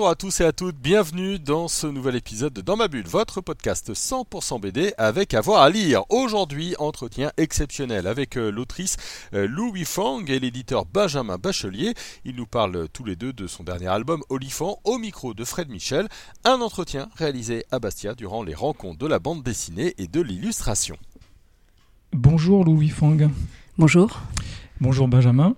[0.00, 3.06] Bonjour à tous et à toutes, bienvenue dans ce nouvel épisode de Dans ma bulle,
[3.06, 6.04] votre podcast 100% BD avec avoir à lire.
[6.08, 8.96] Aujourd'hui, entretien exceptionnel avec euh, l'autrice
[9.34, 11.92] euh, Louis Fang et l'éditeur Benjamin Bachelier.
[12.24, 15.68] Ils nous parlent tous les deux de son dernier album Olifant au micro de Fred
[15.68, 16.08] Michel.
[16.44, 20.96] Un entretien réalisé à Bastia durant les rencontres de la bande dessinée et de l'illustration.
[22.14, 23.18] Bonjour Louis Fang.
[23.76, 24.18] Bonjour.
[24.80, 25.56] Bonjour Benjamin.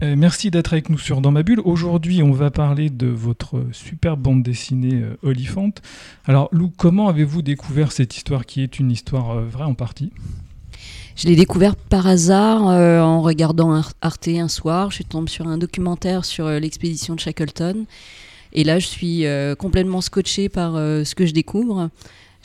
[0.00, 1.60] Euh, merci d'être avec nous sur Dans ma bulle.
[1.64, 5.70] Aujourd'hui, on va parler de votre superbe bande dessinée euh.
[6.24, 10.12] Alors, Lou, comment avez-vous découvert cette histoire qui est une histoire euh, vraie en partie?
[11.16, 14.90] Je l'ai découverte par hasard en regardant Arte un soir.
[14.90, 17.86] Je suis tombée sur un documentaire sur l'expédition de Shackleton.
[18.52, 19.24] Et là, je suis
[19.58, 21.90] complètement scotchée par ce que je découvre.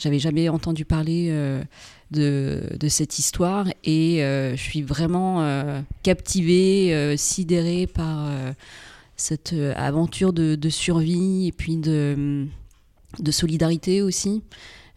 [0.00, 1.32] J'avais jamais entendu parler
[2.14, 8.30] de, cette histoire et euh, je suis vraiment euh, captivée, euh, sidérée par
[9.16, 12.46] cette aventure de, survie et puis de,
[13.18, 14.42] de solidarité aussi.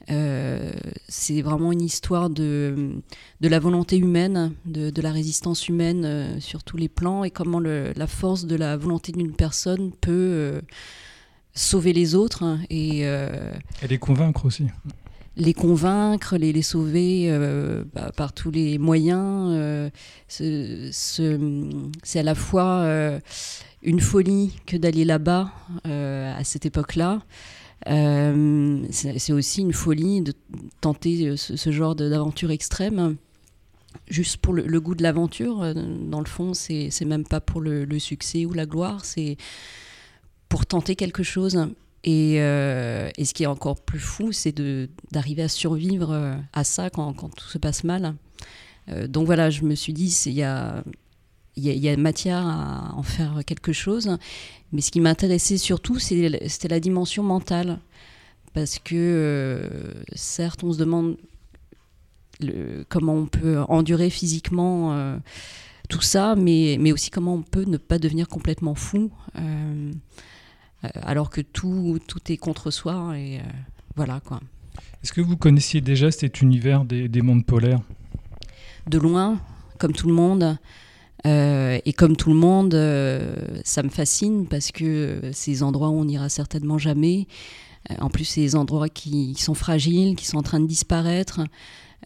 [0.08, 3.02] c'est vraiment une histoire de,
[3.42, 8.08] de la volonté humaine, de, la résistance humaine sur tous les plans et comment la
[8.08, 10.62] force de la volonté d'une personne peut
[11.54, 12.58] sauver les autres.
[12.70, 14.66] Et, et les convaincre aussi
[15.38, 19.52] les convaincre, les, sauver euh, bah, par tous les moyens.
[19.52, 19.90] Euh,
[20.28, 23.20] c'est à la fois euh,
[23.84, 25.52] une folie que d'aller là-bas
[25.86, 27.22] à cette époque-là.
[27.86, 30.34] c'est aussi une folie de
[30.82, 33.16] tenter ce, genre d'aventure extrême.
[34.10, 38.46] Juste pour le, goût de l'aventure, dans le fond, c'est même pas pour le succès
[38.46, 39.38] ou la gloire, c'est
[40.50, 41.60] pour tenter quelque chose.
[42.08, 44.55] Euh, et, ce qui est encore plus fou, c'est
[45.11, 48.16] d'arriver à survivre euh, à ça quand, tout se passe mal.
[48.90, 50.84] Euh, donc voilà, je me suis dit, il y a,
[51.57, 54.17] y a, matière à en faire quelque chose.
[54.72, 57.79] Mais ce qui m'intéressait surtout, c'était la dimension mentale.
[58.53, 59.69] Parce que,
[60.16, 61.17] certes, on se demande
[62.90, 65.19] comment on peut endurer physiquement
[65.90, 69.12] tout ça, mais aussi comment on peut ne pas devenir complètement fou.
[70.96, 73.18] Euh, alors que tout, tout est contre soi.
[73.18, 73.42] Et euh,
[73.96, 74.40] voilà quoi.
[75.03, 77.81] Est-ce que vous connaissiez déjà cet univers des, mondes polaires?
[78.88, 79.40] De loin,
[79.78, 80.58] comme tout le monde.
[81.26, 82.74] Euh, et comme tout le monde,
[83.64, 87.28] ça me fascine parce que ces endroits où on n'ira certainement jamais,
[88.00, 91.42] en plus ces endroits qui, sont fragiles, qui sont en train de disparaître,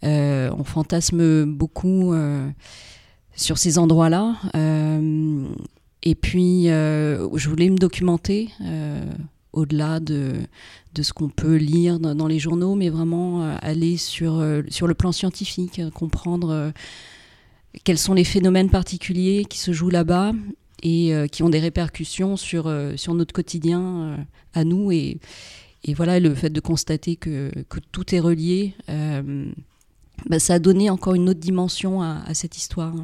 [0.03, 2.14] on fantasme beaucoup
[3.36, 4.36] sur ces endroits-là.
[6.03, 9.06] Et puis, euh, je voulais me documenter euh,
[9.53, 10.34] au-delà de,
[10.94, 14.94] de, ce qu'on peut lire dans, les journaux, mais vraiment euh, aller sur, sur le
[14.94, 16.73] plan scientifique, comprendre
[17.84, 20.34] quels sont les phénomènes particuliers qui se jouent là-bas
[20.84, 24.25] et qui ont des répercussions sur, sur notre quotidien
[24.56, 24.91] à nous.
[24.91, 25.19] Et,
[25.84, 30.90] et, voilà, le fait de constater que, que tout est relié, bah, ça a donné
[30.90, 32.95] encore une autre dimension à, à cette histoire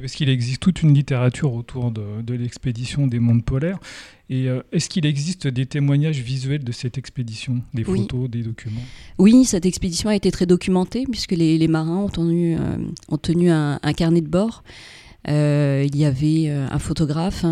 [0.00, 3.78] parce qu'il existe toute une littérature autour de, l'expédition des mondes polaires.
[4.30, 8.80] Et euh, est-ce qu'il existe des témoignages visuels de cette expédition, des photos, des documents?
[9.18, 12.76] Oui, cette expédition a été très documentée puisque les, marins ont tenu, euh,
[13.08, 14.64] ont tenu un, carnet de bord.
[15.28, 17.44] Euh, il y avait un photographe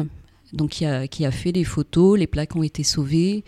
[0.52, 3.44] donc, qui, a, qui a fait les photos, les plaques ont été sauvées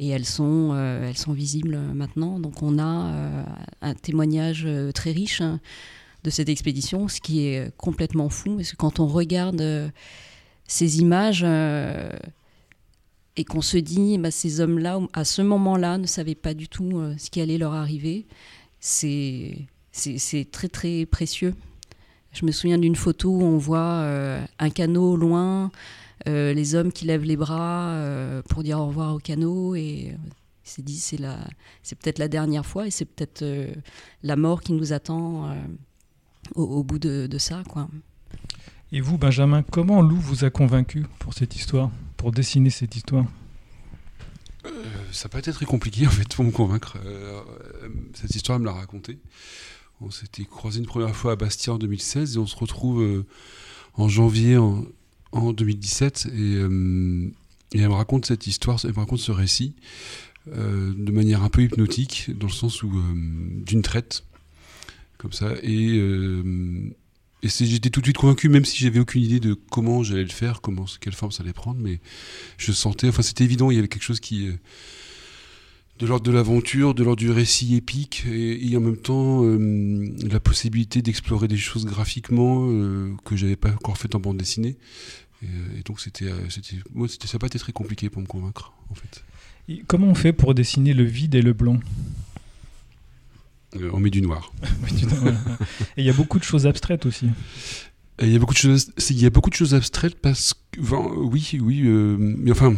[0.00, 2.40] et elles sont, elles sont visibles maintenant.
[2.40, 3.46] Donc on a
[3.80, 5.42] un témoignage très riche
[6.24, 9.88] de cette expédition, ce qui est complètement fou, parce que quand on regarde euh,
[10.66, 12.10] ces images euh,
[13.36, 16.98] et qu'on se dit, bah, ces hommes-là, à ce moment-là, ne savaient pas du tout
[16.98, 18.26] euh, ce qui allait leur arriver,
[18.80, 19.66] c'est
[20.50, 21.54] très très précieux.
[22.32, 24.04] Je me souviens d'une photo où on voit
[24.58, 25.70] un canot au loin,
[26.26, 27.96] les hommes qui lèvent les bras
[28.48, 30.16] pour dire au revoir au canot et
[30.64, 31.18] il s'est dit c'est
[31.84, 33.44] c'est peut-être la dernière fois et c'est peut-être
[34.24, 35.54] la mort qui nous attend
[36.54, 37.62] au, bout de, ça.
[37.68, 37.88] Quoi.
[38.92, 43.26] Et vous, Benjamin, comment Lou vous a convaincu pour cette histoire, pour dessiner cette histoire?
[44.66, 44.70] Euh,
[45.12, 46.96] Ça n'a pas été très compliqué en fait pour me convaincre.
[47.04, 47.40] Euh,
[48.14, 49.18] cette histoire, elle me l'a racontée.
[50.00, 53.26] On s'était croisé une première fois à Bastia en 2016 et on se retrouve euh,
[53.94, 59.32] en janvier en, 2017 et, et, elle me raconte cette histoire, elle me raconte ce
[59.32, 59.74] récit
[60.46, 62.92] de manière un peu hypnotique, dans le sens où
[63.64, 64.24] d'une traite
[65.24, 65.54] comme ça.
[65.62, 66.94] Et, euh,
[67.42, 70.28] et j'étais tout de suite convaincu, même si j'avais aucune idée de comment j'allais le
[70.28, 72.00] faire, comment, quelle forme ça allait prendre, mais
[72.58, 74.48] je sentais, enfin c'était évident, il y avait quelque chose qui,
[75.98, 81.02] de l'ordre de l'aventure, de l'ordre du récit épique, et, en même temps la possibilité
[81.02, 82.66] d'explorer des choses graphiquement
[83.24, 84.76] que j'avais pas encore faites en bande dessinée.
[85.42, 86.76] Et, donc c'était, c'était,
[87.26, 89.22] ça n'a pas été très compliqué pour me convaincre, en fait.
[89.86, 91.78] comment on fait pour dessiner le vide et le blanc?
[91.78, 92.42] euh,
[93.92, 94.52] on met du noir.
[95.96, 97.28] et il y a beaucoup de choses abstraites aussi.
[98.20, 100.80] il y a beaucoup de choses, il y a beaucoup de choses abstraites parce que,
[100.80, 102.74] oui, oui, euh, mais enfin,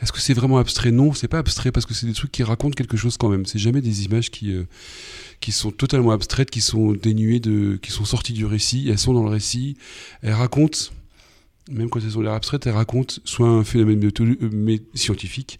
[0.00, 0.90] est-ce que c'est vraiment abstrait?
[0.90, 3.46] Non, c'est pas abstrait parce que c'est des trucs qui racontent quelque chose quand même.
[3.46, 4.64] C'est jamais des images qui euh,
[5.40, 8.88] qui sont totalement abstraites, qui sont dénuées de, qui sont sorties du récit.
[8.88, 9.76] Elles sont dans le récit.
[10.22, 10.78] Elles racontent
[11.70, 15.58] même quand elles ont l'air abstraites, elles racontent soit un phénomène euh, scientifique,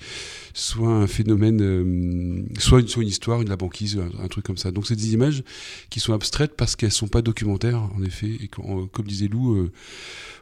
[0.53, 4.71] soit un phénomène, euh, soit, une, histoire, une la banquise, un, truc comme ça.
[4.71, 5.43] Donc c'est des images
[5.89, 8.31] qui sont abstraites parce qu'elles sont pas documentaires, en effet.
[8.41, 9.73] Et comme disait Lou, euh,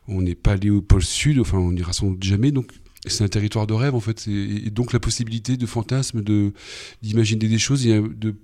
[0.09, 2.51] on n'est pas allé au pôle sud, enfin on n'ira sans jamais.
[2.51, 2.73] Donc
[3.07, 6.53] c'est un territoire de rêve en fait, et donc la possibilité de fantasme, de
[7.01, 8.35] d'imaginer des choses, de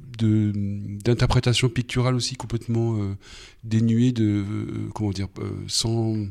[1.04, 3.16] d'interprétation picturale aussi complètement
[3.64, 4.44] dénuée de
[4.94, 5.26] comment dire
[5.66, 6.26] sans euh,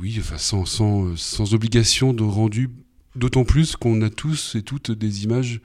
[0.00, 2.70] oui, enfin, sans, sans, obligation de rendu
[3.14, 5.60] D'autant plus qu'on a tous et toutes des images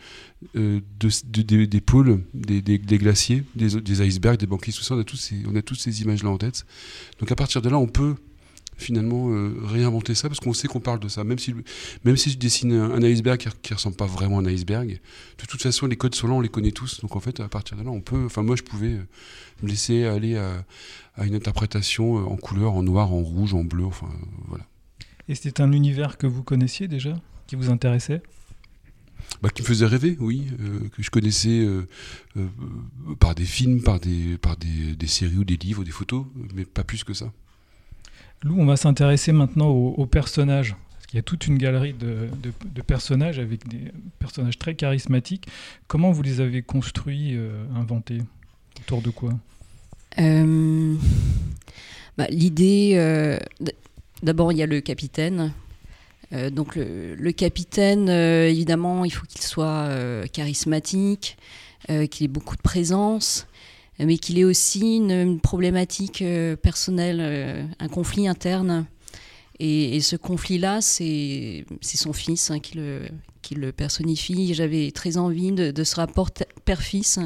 [0.58, 4.96] euh, de, des pôles, des, glaciers, des, icebergs, des banquises, tout ça.
[4.96, 6.66] On a tous on a tous ces images-là en tête.
[7.20, 8.16] Donc à partir de là, on peut
[8.78, 11.24] finalement euh, réinventer ça parce qu'on sait qu'on parle de ça.
[11.24, 11.54] Même si,
[12.04, 14.88] même si je dessine un, iceberg qui, ne ressemble pas vraiment à un iceberg,
[15.40, 17.02] de toute façon, les codes là, on les connaît tous.
[17.02, 18.26] Donc en fait, à partir de là, on peut.
[18.26, 18.98] Enfin, moi, je pouvais
[19.62, 20.64] me laisser aller à,
[21.18, 24.10] à une interprétation euh, en couleur, en noir, en rouge, en bleu, enfin
[24.48, 24.66] voilà.
[25.28, 28.22] Et c'était un univers que vous connaissiez déjà, qui vous intéressait?
[29.42, 31.86] Bah, qui me faisait rêver, oui, euh, que je connaissais euh,
[33.20, 36.26] par des films, par, des, par des, des, séries ou des livres, des photos,
[36.56, 37.34] mais pas plus que ça.
[38.44, 40.76] Lou, on va s'intéresser maintenant aux, personnages.
[40.92, 42.30] Parce qu'il y a toute une galerie de,
[42.82, 45.48] personnages avec des personnages très charismatiques.
[45.88, 47.38] Comment vous les avez construits,
[47.76, 48.22] inventés?
[48.80, 49.34] Autour de quoi?
[50.20, 50.96] Euh,
[52.18, 53.38] bah, L'idée, euh,
[54.24, 55.54] d'abord, il y a le capitaine.
[56.34, 59.90] Euh, donc le, capitaine, évidemment, il faut qu'il soit
[60.32, 61.38] charismatique,
[61.88, 63.48] qu'il ait beaucoup de présence,
[64.00, 66.24] mais qu'il ait aussi une, problématique
[66.62, 68.86] personnelle, un conflit interne.
[69.60, 73.08] Et, ce conflit-là, c'est son fils hein, qui, le,
[73.42, 74.54] qui, le, personnifie.
[74.54, 76.30] J'avais très envie de, de ce rapport
[76.66, 77.20] père-fils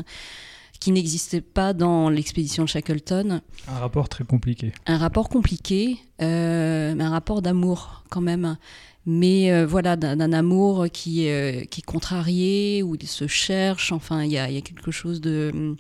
[0.82, 3.42] qui n'existait pas dans l'expédition Shackleton.
[3.68, 4.74] Un rapport très compliqué.
[4.88, 8.58] Un rapport compliqué, euh, un rapport d'amour quand même.
[9.06, 14.24] Mais euh, voilà, d'un amour qui, euh, qui est contrarié, où il se cherche, enfin,
[14.24, 15.76] il y a, y a, quelque chose de,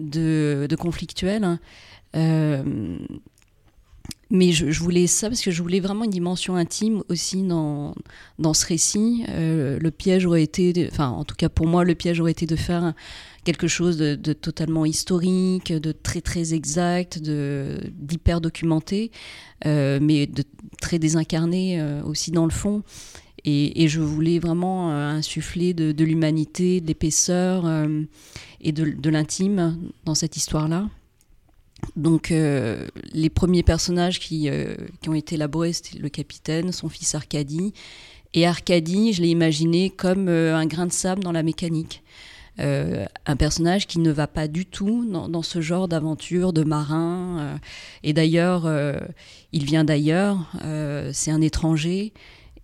[0.00, 1.58] de, conflictuel.
[2.14, 2.98] Euh,
[4.30, 7.94] mais je, voulais ça parce que je voulais vraiment une dimension intime aussi dans,
[8.38, 9.24] dans ce récit.
[9.28, 12.46] Euh, le piège aurait été, enfin en tout cas pour moi, le piège aurait été
[12.46, 12.92] de faire
[13.44, 19.12] quelque chose de, totalement historique, de très très exact, d'hyper documenté,
[19.64, 20.42] euh, mais de
[20.80, 22.82] très désincarné aussi dans le fond.
[23.48, 27.64] Et, je voulais vraiment euh, insuffler de, l'humanité, de l'épaisseur
[28.60, 30.88] et de, l'intime dans cette histoire-là.
[31.94, 34.48] Donc les premiers personnages qui,
[35.00, 37.72] qui ont été élaborés, c'était le capitaine, son fils Arcadie.
[38.34, 42.02] Et Arcadie, je l'ai imaginé comme un grain de sable dans la mécanique.
[42.58, 47.38] Euh, un personnage qui ne va pas du tout dans, ce genre d'aventure de marin.
[47.38, 47.56] Euh,
[48.02, 48.98] et d'ailleurs, euh,
[49.52, 50.50] il vient d'ailleurs,
[51.12, 52.12] c'est un étranger.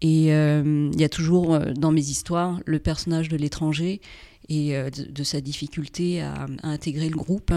[0.03, 4.01] Et il y a toujours dans mes histoires le personnage de l'étranger
[4.49, 7.53] et de, sa difficulté à, intégrer le groupe.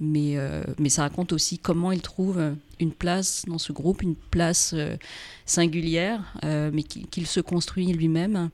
[0.00, 0.36] Mais,
[0.78, 2.40] mais ça raconte aussi comment il trouve
[2.78, 4.74] une place dans ce groupe, une place
[5.44, 8.50] singulière, mais qu'il se construit lui-même.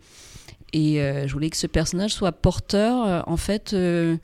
[0.73, 4.17] Et euh, je voulais que ce personnage soit porteur, euh, en fait, euh,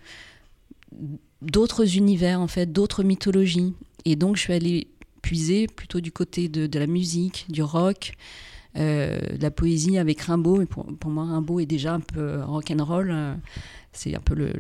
[1.41, 3.75] d'autres univers, en fait, d'autres mythologies.
[4.05, 4.89] Et donc, je suis allée
[5.23, 8.13] puiser plutôt du côté de, la musique, du rock,
[8.75, 10.63] la poésie avec Rimbaud.
[10.63, 13.15] Et pour, moi, Rimbaud est déjà un peu rock and roll.
[13.93, 14.53] C'est un peu le,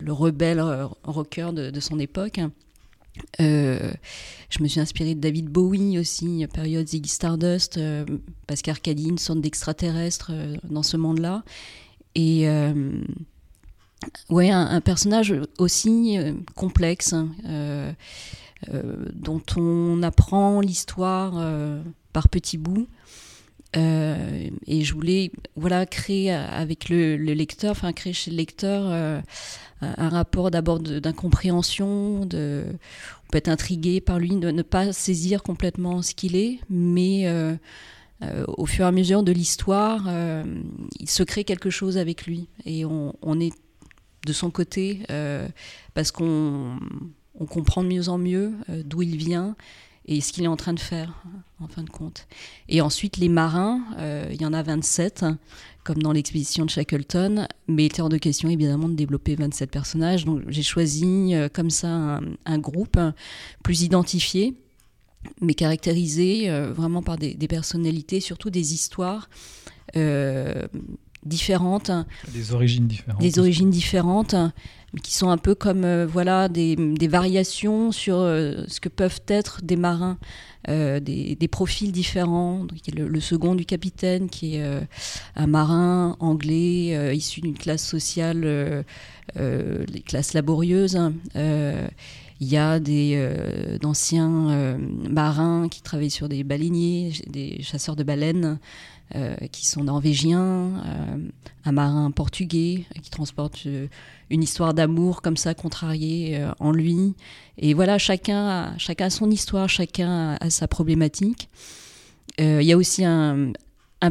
[0.00, 0.62] le, rebelle
[1.04, 2.40] rocker de, son époque.
[3.40, 3.90] Euh,
[4.50, 8.04] je me suis inspirée de David Bowie aussi, période Ziggy Stardust, euh,
[8.46, 11.42] parce qu'Arcadie, sorte d'extraterrestre euh, dans ce monde-là.
[12.14, 12.48] Et
[14.30, 16.18] ouais, un, personnage aussi
[16.56, 17.28] complexe, hein,
[19.12, 21.34] dont on apprend l'histoire
[22.12, 22.88] par petits bouts.
[23.74, 29.22] et je voulais voilà créer avec le, lecteur, enfin créer chez le lecteur
[29.82, 36.02] un rapport d'abord d'incompréhension, on peut être intrigué par lui, de ne pas saisir complètement
[36.02, 37.26] ce qu'il est, mais
[38.48, 40.08] au fur et à mesure de l'histoire,
[40.98, 43.52] il se crée quelque chose avec lui et on, est
[44.26, 45.02] de son côté
[45.94, 46.76] parce qu'on
[47.40, 49.56] on comprend de mieux en mieux euh, d'où il vient
[50.06, 51.22] et ce qu'il est en train de faire,
[51.60, 52.26] en fin de compte.
[52.68, 55.24] Et ensuite, les marins, euh, il y en a 27,
[55.84, 59.70] comme dans l'expédition de Shackleton, mais il était hors de question, évidemment, de développer 27
[59.70, 60.24] personnages.
[60.24, 62.98] Donc, j'ai choisi euh, comme ça un, groupe
[63.62, 64.54] plus identifié,
[65.40, 69.28] mais caractérisé vraiment par des, personnalités, surtout des histoires
[71.24, 71.90] différentes.
[72.32, 73.20] Des origines différentes.
[73.20, 74.34] Des origines différentes,
[75.02, 79.20] qui sont un peu comme euh, voilà des, des, variations sur euh, ce que peuvent
[79.28, 80.18] être des marins,
[80.68, 82.64] euh, des, des, profils différents.
[82.64, 84.80] Donc, il y a le, second du capitaine qui est
[85.36, 88.84] un marin anglais issu d'une classe sociale,
[89.36, 90.98] les classes laborieuses.
[91.34, 98.58] Il y a des d'anciens marins qui travaillent sur des baleiniers, des chasseurs de baleines.
[99.16, 101.16] Euh, qui sont norvégiens, euh,
[101.64, 103.88] un marin portugais qui transporte euh,
[104.30, 107.16] une histoire d'amour comme ça contrariée en lui.
[107.58, 111.48] Et voilà, chacun a, chacun a son histoire, chacun a, sa problématique.
[112.38, 113.52] Il y a aussi un,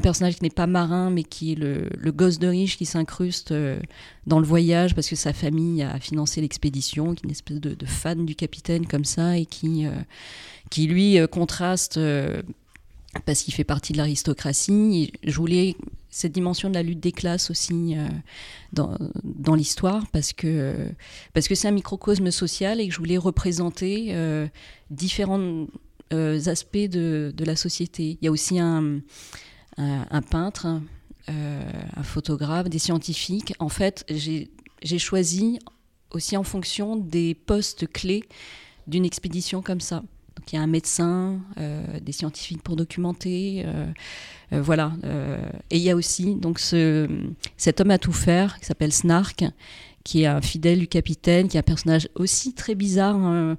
[0.03, 3.53] personnage qui n'est pas marin, mais qui est le, gosse de riche qui s'incruste
[4.27, 7.74] dans le voyage parce que sa famille a financé l'expédition, qui est une espèce de,
[7.74, 9.86] de, fan du capitaine comme ça, et qui,
[10.70, 11.98] qui lui contraste
[13.25, 15.12] parce qu'il fait partie de l'aristocratie.
[15.24, 15.75] Je voulais
[16.10, 18.08] cette dimension de la lutte des classes aussi euh,
[18.74, 20.92] dans, dans l'histoire, parce que
[21.34, 24.48] parce que c'est un microcosme social et que je voulais représenter euh,
[24.89, 25.68] différents
[26.13, 28.18] euh, aspects de, de, la société.
[28.22, 29.00] Il y a aussi un,
[29.78, 30.68] un, peintre,
[31.28, 33.54] un photographe, des scientifiques.
[33.60, 35.60] En fait, j'ai choisi
[36.12, 38.24] aussi en fonction des postes clés
[38.88, 40.04] d'une expédition comme ça
[40.51, 43.86] il y a un médecin, euh, des scientifiques pour documenter, euh,
[44.53, 44.93] euh, voilà.
[45.69, 47.08] et il y a aussi donc ce,
[47.58, 49.46] cet homme à tout faire qui s'appelle Snark,
[50.03, 53.15] qui est un fidèle du capitaine, qui est un personnage aussi très bizarre.
[53.15, 53.58] Hein,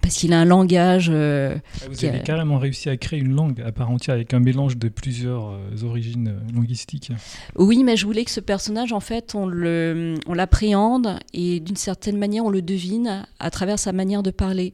[0.00, 1.10] parce qu'il a un langage.
[1.10, 1.58] Ah,
[1.90, 4.88] vous avez carrément réussi à créer une langue à part entière avec un mélange de
[4.88, 7.10] plusieurs origines linguistiques.
[7.56, 12.16] Oui, mais je voulais que ce personnage, en fait, on l'appréhende on et d'une certaine
[12.16, 14.72] manière, on le devine à travers sa manière de parler.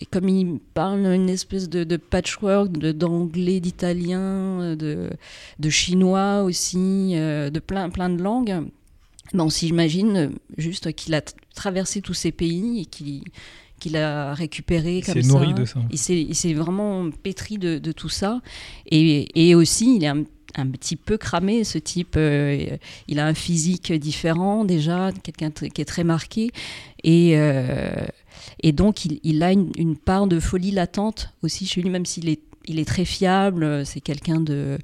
[0.00, 5.10] Et comme il parle une espèce de, patchwork d'anglais, d'italien, de,
[5.58, 8.62] de, chinois aussi, euh, de plein, plein de langues,
[9.34, 11.22] ben on s'imagine juste qu'il a
[11.54, 13.22] traversé tous ces pays et qu'il
[13.78, 15.28] qu'il a récupéré il comme ça.
[15.28, 15.80] nourri de ça.
[15.90, 15.98] Il
[16.36, 18.40] s'est vraiment pétri de, de, tout ça.
[18.86, 20.22] Et, et aussi, il est un,
[20.54, 22.14] un, petit peu cramé, ce type.
[22.16, 22.76] Euh,
[23.08, 26.52] il a un physique différent déjà, quelqu'un qui est très marqué.
[27.02, 27.90] Et, euh,
[28.62, 32.40] et donc, il, a une, part de folie latente aussi chez lui, même s'il est,
[32.86, 34.78] très fiable, c'est quelqu'un de,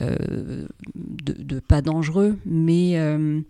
[0.00, 3.40] euh, de, pas dangereux, mais euh,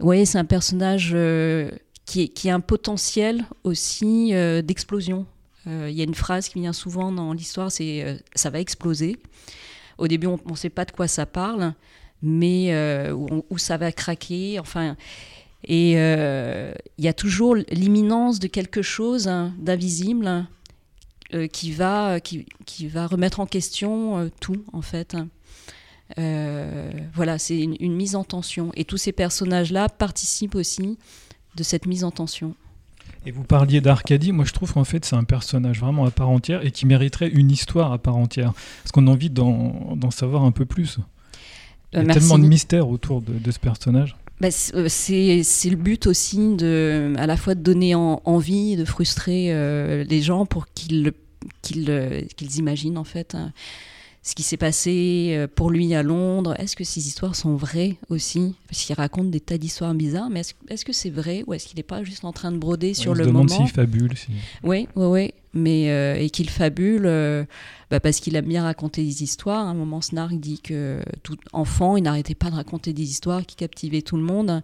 [0.00, 1.70] ouais, c'est un personnage euh,
[2.06, 4.32] qui a un potentiel aussi
[4.64, 5.26] d'explosion.
[5.66, 9.16] Il y a une phrase qui vient souvent dans l'histoire, c'est ça va exploser.
[9.96, 11.74] Au début, on ne sait pas de quoi ça parle,
[12.20, 12.74] mais
[13.12, 14.58] où, où, ça va craquer.
[14.58, 14.96] Enfin,
[15.64, 20.46] et euh, il y a toujours l'imminence de quelque chose hein, d'invisible
[21.34, 25.16] euh, qui, va, qui, qui, va remettre en question euh, tout, en fait.
[26.16, 28.72] voilà, c'est une, une, mise en tension.
[28.74, 30.98] Et tous ces personnages-là participent aussi
[31.54, 32.54] de cette mise en tension.
[33.24, 36.28] Et vous parliez d'Arcadie, moi je trouve qu'en fait c'est un personnage vraiment à part
[36.28, 38.52] entière et qui mériterait une histoire à part entière.
[38.82, 40.98] Parce qu'on a envie d'en savoir un peu plus.
[41.92, 44.16] Il y a tellement de mystères autour de, de ce personnage.
[44.42, 49.52] Bah, euh, c'est le but aussi de, à la fois de donner envie, de frustrer
[49.52, 51.12] euh, les gens pour qu'ils
[51.62, 53.52] qu'ils qu'ils imaginent en fait hein,
[54.22, 56.54] ce qui s'est passé pour lui à Londres.
[56.58, 58.54] Est-ce que ces histoires sont vraies aussi?
[58.68, 61.76] Parce qu'il raconte des tas d'histoires bizarres, mais est-ce que c'est vrai ou est-ce qu'il
[61.76, 64.14] n'est pas juste en train de broder sur le moment On se demande s'il fabule.
[64.62, 65.34] Oui, oui, oui.
[65.54, 67.02] Mais, et qu'il fabule
[67.92, 69.66] bah, parce qu'il aime bien raconter des histoires.
[69.66, 73.44] À un moment, Snark dit que tout enfant, il n'arrêtait pas de raconter des histoires
[73.44, 74.62] qui captivaient tout le monde.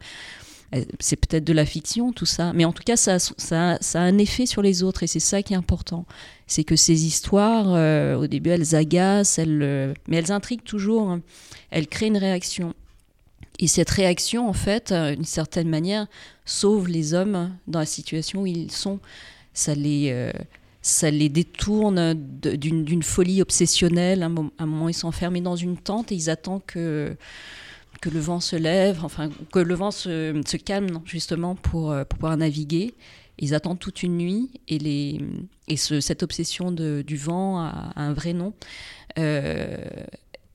[0.75, 2.53] Euh, c'est peut-être de la fiction, tout ça.
[2.53, 5.55] Mais en tout cas, ça, a un effet sur les autres et c'est ça qui
[5.55, 6.05] est important.
[6.47, 11.11] C'est que ces histoires, euh, au début, elles agacent, euh, mais elles intriguent toujours.
[11.11, 11.23] Hein.
[11.71, 12.75] Elles créent une réaction.
[13.59, 16.07] Et cette réaction, en fait, d'une certaine manière,
[16.45, 19.01] sauve les hommes dans la situation où ils sont.
[19.53, 20.31] Ça les,
[20.81, 24.23] ça les détourne d'une folie obsessionnelle.
[24.23, 27.17] À un moment, ils sont enfermés dans une tente et ils attendent que,
[28.00, 32.19] que le vent se lève, enfin que le vent se, se calme justement pour, pour
[32.19, 32.95] pouvoir naviguer.
[33.38, 35.21] Ils attendent toute une nuit et, les,
[35.69, 38.52] et ce, cette obsession du vent a, un vrai nom.
[39.19, 39.76] Euh,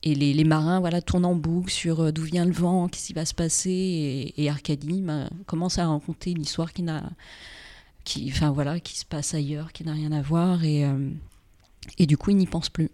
[0.06, 3.14] et les, marins voilà, tournent en boucle sur euh, d'où vient le vent, qu'est-ce qui
[3.14, 3.70] va se passer.
[3.70, 7.10] Et, et Arcadie ben, commence à raconter une histoire qui, n'a,
[8.04, 10.66] qui, enfin, voilà, qui se passe ailleurs, qui n'a rien à voir.
[10.66, 11.10] Et, euh,
[11.98, 12.92] et du coup, ils n'y pensent plus.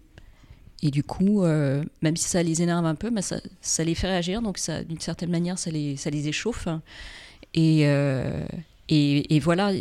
[0.82, 4.08] Et du coup, euh, même si ça les énerve un peu, ben ça, les fait
[4.08, 4.42] réagir.
[4.42, 6.68] Donc, d'une certaine manière, ça les, ça les échauffe.
[7.54, 8.46] Et, euh,
[8.88, 9.72] et, et, voilà,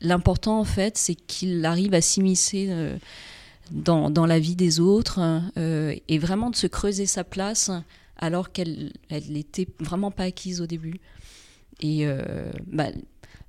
[0.00, 2.66] l'important, en fait, c'est qu'il arrive à s'immiscer.
[2.70, 2.96] Euh,
[3.70, 5.20] dans, dans, la vie des autres
[5.58, 7.70] et vraiment de se creuser sa place
[8.16, 11.00] alors qu'elle n'était vraiment pas acquise au début.
[11.80, 12.06] Et
[12.66, 12.86] bah,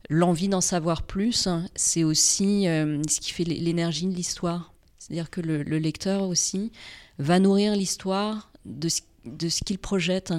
[0.10, 4.74] l'envie d'en savoir plus, c'est aussi ce qui fait l'énergie de l'histoire.
[5.10, 6.72] C'est-à-dire que le, le, lecteur aussi
[7.18, 10.34] va nourrir l'histoire de ce, de ce qu'il projette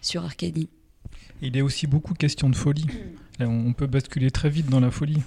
[0.00, 0.68] sur Arcadie.
[1.40, 2.86] Il est aussi beaucoup question de folie.
[3.40, 5.22] On peut basculer très vite dans la folie.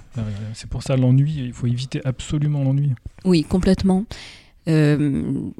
[0.54, 2.92] C'est pour ça l'ennui, il faut éviter absolument l'ennui.
[3.24, 4.06] Oui, complètement.
[4.68, 5.50] Euh,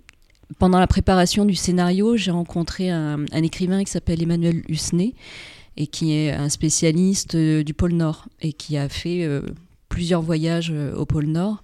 [0.59, 5.12] pendant la préparation du scénario, j'ai rencontré un, un, écrivain qui s'appelle Emmanuel Hussenet
[5.76, 9.43] et qui est un spécialiste euh, du pôle Nord et qui a fait euh,
[9.88, 11.62] plusieurs voyages euh, au pôle Nord.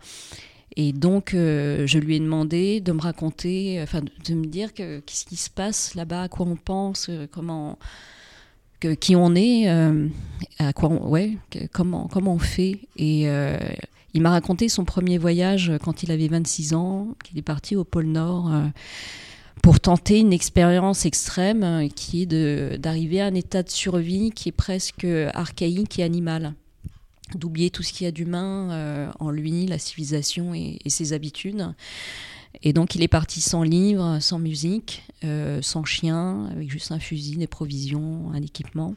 [0.77, 5.27] Et donc, euh, je lui ai demandé de me raconter, enfin, de me dire qu'est-ce
[5.27, 7.79] qui se passe là-bas, à quoi on pense, comment
[8.83, 10.09] que, qui on est, euh,
[10.59, 11.39] à quoi on, ouais,
[11.73, 12.81] comment, comment on fait.
[12.97, 13.57] Et euh,
[14.13, 17.85] il m'a raconté son premier voyage quand il avait 26 ans, qu'il est parti au
[17.85, 18.67] pôle Nord euh,
[19.63, 24.49] pour tenter une expérience extrême euh, qui est d'arriver à un état de survie qui
[24.49, 26.55] est presque archaïque et animal
[27.35, 31.73] d'oublier tout ce qu'il y a d'humain euh, en lui, la civilisation et, ses habitudes.
[32.63, 36.99] Et donc il est parti sans livre, sans musique, euh, sans chien, avec juste un
[36.99, 38.95] fusil, des provisions, un équipement,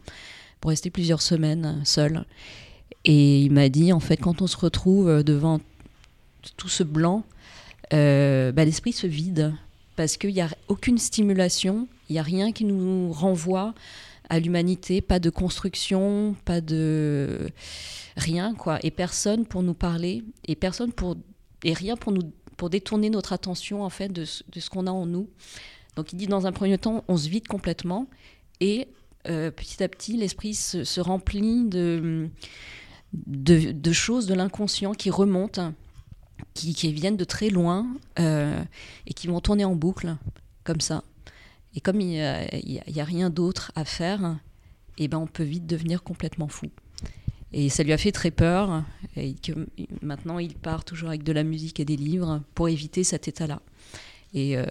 [0.60, 2.25] pour rester plusieurs semaines seul.
[3.05, 5.62] Et il m'a dit, en fait, quand on se retrouve devant
[6.58, 7.24] tout ce blanc,
[7.94, 9.53] euh, bah, l'esprit se vide,
[9.96, 13.73] parce qu'il n'y a aucune stimulation, il n'y a rien qui nous renvoie
[14.29, 17.49] à l'humanité, pas de construction, pas de
[18.17, 21.15] rien quoi, et personne pour nous parler, et personne pour
[21.63, 25.05] et rien pour nous pour détourner notre attention en fait de, ce qu'on a en
[25.05, 25.29] nous.
[25.95, 28.07] Donc il dit dans un premier temps, on se vide complètement
[28.59, 28.88] et
[29.27, 32.29] euh, petit à petit l'esprit se, remplit de,
[33.13, 35.73] de, de choses de l'inconscient qui remontent,
[36.53, 37.88] qui, qui, viennent de très loin
[38.19, 38.61] euh,
[39.07, 40.15] et qui vont tourner en boucle
[40.63, 41.03] comme ça.
[41.75, 44.38] Et comme il n'y a, rien d'autre à faire,
[44.97, 46.67] et eh ben on peut vite devenir complètement fou.
[47.51, 48.83] Et ça lui a fait très peur.
[49.15, 49.35] Et
[50.01, 53.61] maintenant, il part toujours avec de la musique et des livres pour éviter cet état-là.
[54.33, 54.65] Et, euh,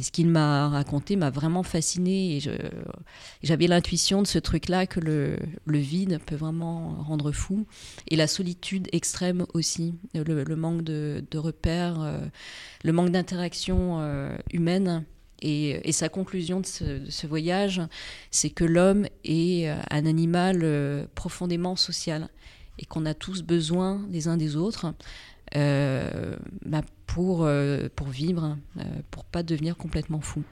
[0.00, 2.38] ce qu'il m'a raconté m'a vraiment fasciné.
[2.38, 2.40] Et
[3.42, 7.66] j'avais l'intuition de ce truc-là que le, vide peut vraiment rendre fou.
[8.08, 9.94] Et la solitude extrême aussi.
[10.14, 12.18] Le, manque de, de repères, euh,
[12.82, 15.04] le manque d'interaction euh, humaine.
[15.42, 17.82] Et, et, sa conclusion de ce, de ce voyage,
[18.30, 22.28] c'est que l'homme est un animal euh, profondément social
[22.78, 24.94] et qu'on a tous besoin les uns des autres
[25.56, 30.42] euh, bah pour, euh, pour vivre, euh, pour pas devenir complètement fou.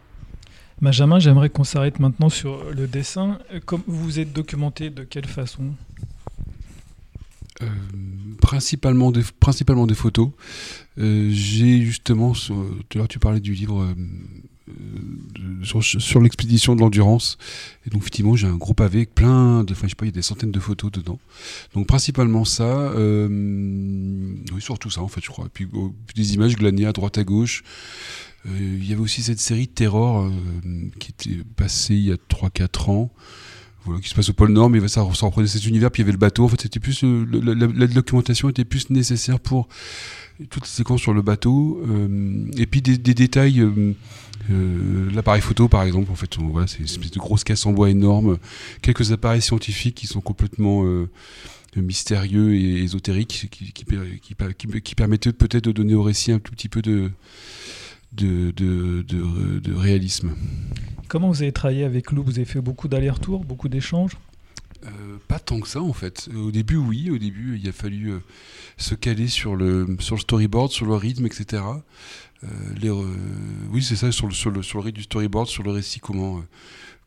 [0.83, 3.38] Benjamin, j'aimerais qu'on s'arrête maintenant sur le dessin.
[3.64, 5.74] Comme vous vous êtes documenté, de quelle façon?
[7.62, 7.66] Euh,
[8.40, 10.31] principalement, des, principalement des photos.
[10.98, 12.55] Euh, J'ai justement, tout
[12.94, 13.94] à l'heure tu parlais du livre euh,
[15.62, 17.38] sur, sur l'expédition de l'endurance.
[17.87, 20.09] Et donc effectivement, j'ai un gros pavé avec plein de, enfin je sais pas, il
[20.09, 21.18] y a des centaines de photos dedans.
[21.74, 23.28] Donc principalement ça, euh,
[24.52, 25.46] oui surtout ça en fait, je crois.
[25.46, 25.68] Et puis,
[26.14, 27.62] des images glanées à droite à gauche.
[28.46, 30.30] Euh, il y avait aussi cette série Terror euh,
[30.98, 33.11] qui était passée il y a 3-4 ans.
[33.85, 36.04] Voilà, qui se passe au pôle Nord, mais ça, ça reprenait cet univers, puis il
[36.04, 36.44] y avait le bateau.
[36.44, 39.68] En fait, c'était plus euh, la, documentation était plus nécessaire pour
[40.48, 43.61] toutes les séquences sur le bateau, euh, et puis des, détails.
[43.61, 43.94] Euh,
[44.50, 47.66] euh, l'appareil photo par exemple en fait on, voilà, c'est une espèce de grosse caisse
[47.66, 48.38] en bois énorme
[48.81, 50.83] quelques appareils scientifiques qui sont complètement
[51.76, 56.81] mystérieux et ésotériques qui, qui permettaient peut-être de donner au récit un tout petit peu
[56.81, 57.11] de
[58.12, 60.33] de, de, de, de, réalisme.
[61.07, 62.24] Comment vous avez travaillé avec Lou?
[62.24, 64.16] Vous avez fait beaucoup d'allers-retours, beaucoup d'échanges?
[64.85, 66.29] Euh, Pas tant que ça en fait.
[66.35, 67.11] Au début, oui.
[67.11, 68.21] Au début, il a fallu euh,
[68.77, 71.62] se caler sur le, sur le storyboard, sur le rythme, etc.
[72.45, 73.05] Euh,
[73.71, 76.01] oui, c'est ça, sur le, sur, le, sur le rythme du storyboard, sur le récit,
[76.01, 76.43] comment,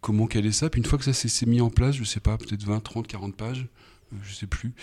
[0.02, 0.70] comment caler ça.
[0.70, 3.08] Puis une fois que ça s'est mis en place, je sais pas, peut-être 20, 30,
[3.08, 3.68] 40 pages,
[4.22, 4.74] je sais plus.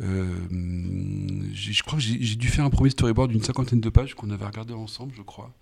[0.00, 4.44] je crois que j'ai dû faire un premier storyboard d'une cinquantaine de pages qu'on avait
[4.44, 5.54] regardé ensemble, je crois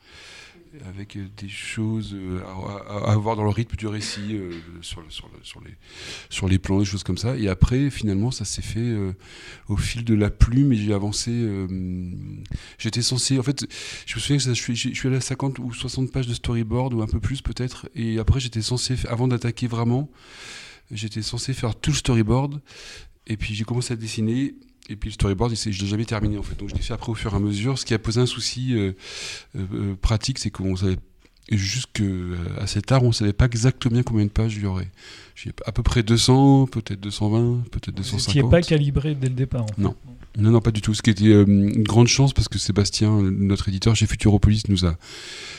[0.88, 2.40] avec euh, des choses euh,
[2.88, 5.74] à, avoir dans le rythme du récit, euh, sur, sur, sur, les,
[6.30, 7.37] sur les plans, des choses comme ça.
[7.37, 8.94] Et après, finalement, ça s'est fait
[9.68, 11.32] au fil de la plume et j'ai avancé.
[12.78, 13.38] J'étais censé.
[13.38, 13.66] En fait,
[14.06, 16.35] je me souviens que je, suis, je suis allé à 50 ou 60 pages de
[16.35, 17.88] storyboard ou un peu plus peut-être.
[17.94, 20.11] Et après, j'étais censé, avant d'attaquer vraiment,
[20.90, 22.61] j'étais censé faire tout le storyboard.
[23.26, 24.54] Et puis j'ai commencé à dessiner.
[24.88, 26.57] Et puis le storyboard, je l'ai jamais terminé en fait.
[26.57, 27.79] Donc je l'ai fait après au fur et à mesure.
[27.79, 28.92] Ce qui a posé un souci euh,
[29.57, 30.97] euh, euh, pratique, c'est qu'on savait
[31.51, 32.05] jusqu'à
[32.66, 34.90] cet art, on savait pas exactement combien de pages il y aurait.
[35.66, 38.33] À peu près 200, peut-être 220, peut-être 250.
[38.33, 39.62] Qui n'est pas calibré dès le départ.
[39.62, 39.81] En fait.
[39.81, 39.94] Non.
[40.38, 40.94] Non, non, pas du tout.
[40.94, 44.87] Ce qui était euh, une grande chance parce que Sébastien, notre éditeur chez Futuropolis, nous
[44.87, 44.96] a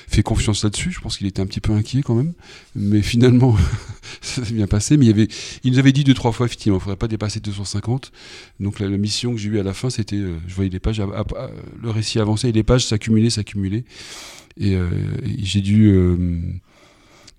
[0.07, 0.91] fait confiance là-dessus.
[0.91, 2.33] Je pense qu'il était un petit peu inquiet quand même.
[2.75, 3.55] Mais finalement,
[4.21, 4.97] ça s'est bien passé.
[4.97, 5.27] Mais il, y avait,
[5.63, 8.11] il nous avait dit deux, trois fois, effectivement, il ne faudrait pas dépasser 250.
[8.59, 10.99] Donc la, mission que j'ai eue à la fin, c'était, euh, je voyais les pages,
[10.99, 13.83] le récit avançait et les pages s'accumulaient, s'accumulaient.
[14.57, 14.89] Et, euh,
[15.23, 15.95] et j'ai dû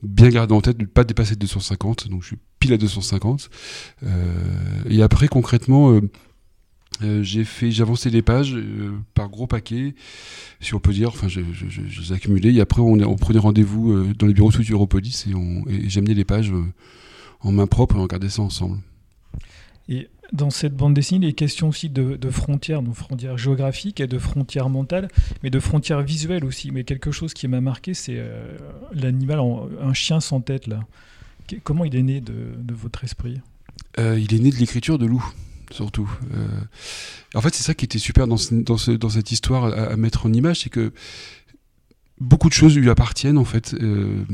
[0.04, 2.08] bien garder en tête de ne pas dépasser 250.
[2.08, 3.50] Donc je suis pile à 250.
[4.88, 6.00] et après, concrètement
[7.02, 9.94] euh, j'ai fait, j'ai avancé les pages euh, par gros paquets,
[10.60, 11.08] si on peut dire.
[11.08, 12.54] Enfin, je, les ai accumulés.
[12.54, 16.24] Et après, on, prenait rendez-vous euh, dans les bureaux de Europolis et, et j'amenais les
[16.24, 16.52] pages
[17.40, 18.78] en main propre et on regardait ça ensemble.
[19.88, 24.06] Et dans cette bande dessinée, il est question aussi de, frontières, de frontières géographiques et
[24.06, 25.08] de frontières mentales,
[25.42, 26.70] mais de frontières visuelles aussi.
[26.70, 28.22] Mais quelque chose qui m'a marqué, c'est
[28.92, 29.40] l'animal,
[29.80, 30.80] un chien sans tête là.
[31.62, 33.40] Comment il est né de, votre esprit?
[33.96, 35.24] Il est né de l'écriture de Lou
[35.70, 36.10] surtout.
[36.34, 36.46] Euh,
[37.34, 40.70] en fait, c'est ça qui était super dans, cette histoire à, mettre en image, c'est
[40.70, 40.92] que
[42.20, 43.74] beaucoup de choses lui appartiennent en fait.
[43.74, 44.24] Euh,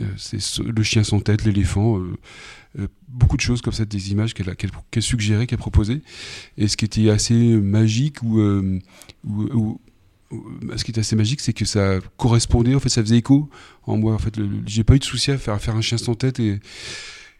[0.00, 2.00] euh, c'est le chien sans tête, l'éléphant,
[3.08, 6.02] beaucoup de choses comme ça, des images qu'elle a qu'elle suggérées, qu'elle proposait.
[6.58, 8.38] Et ce qui était assez magique ou,
[10.76, 13.48] ce qui assez magique, c'est que ça correspondait, en fait, ça faisait écho
[13.84, 14.14] en moi.
[14.14, 16.40] En fait, j'ai pas eu de souci à faire, à faire un chien sans tête
[16.40, 16.60] et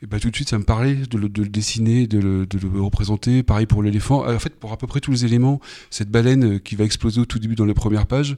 [0.02, 3.42] bah, tout de suite, ça me parlait de le, dessiner, de le, de le, représenter.
[3.42, 4.28] Pareil pour l'éléphant.
[4.28, 5.60] En fait, pour à peu près tous les éléments,
[5.90, 8.36] cette baleine euh, qui va exploser au tout début dans les premières pages,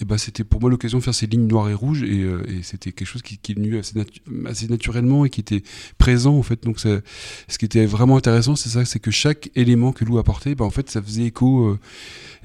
[0.00, 2.02] et bah, c'était pour moi l'occasion de faire ces lignes noires et rouges.
[2.02, 5.62] Et, euh, et c'était quelque chose qui, qui est venu assez, naturellement et qui était
[5.98, 6.64] présent, en fait.
[6.64, 7.00] Donc, ça,
[7.46, 10.64] ce qui était vraiment intéressant, c'est ça c'est que chaque élément que Lou apportait, bah,
[10.64, 11.78] en fait, ça faisait écho.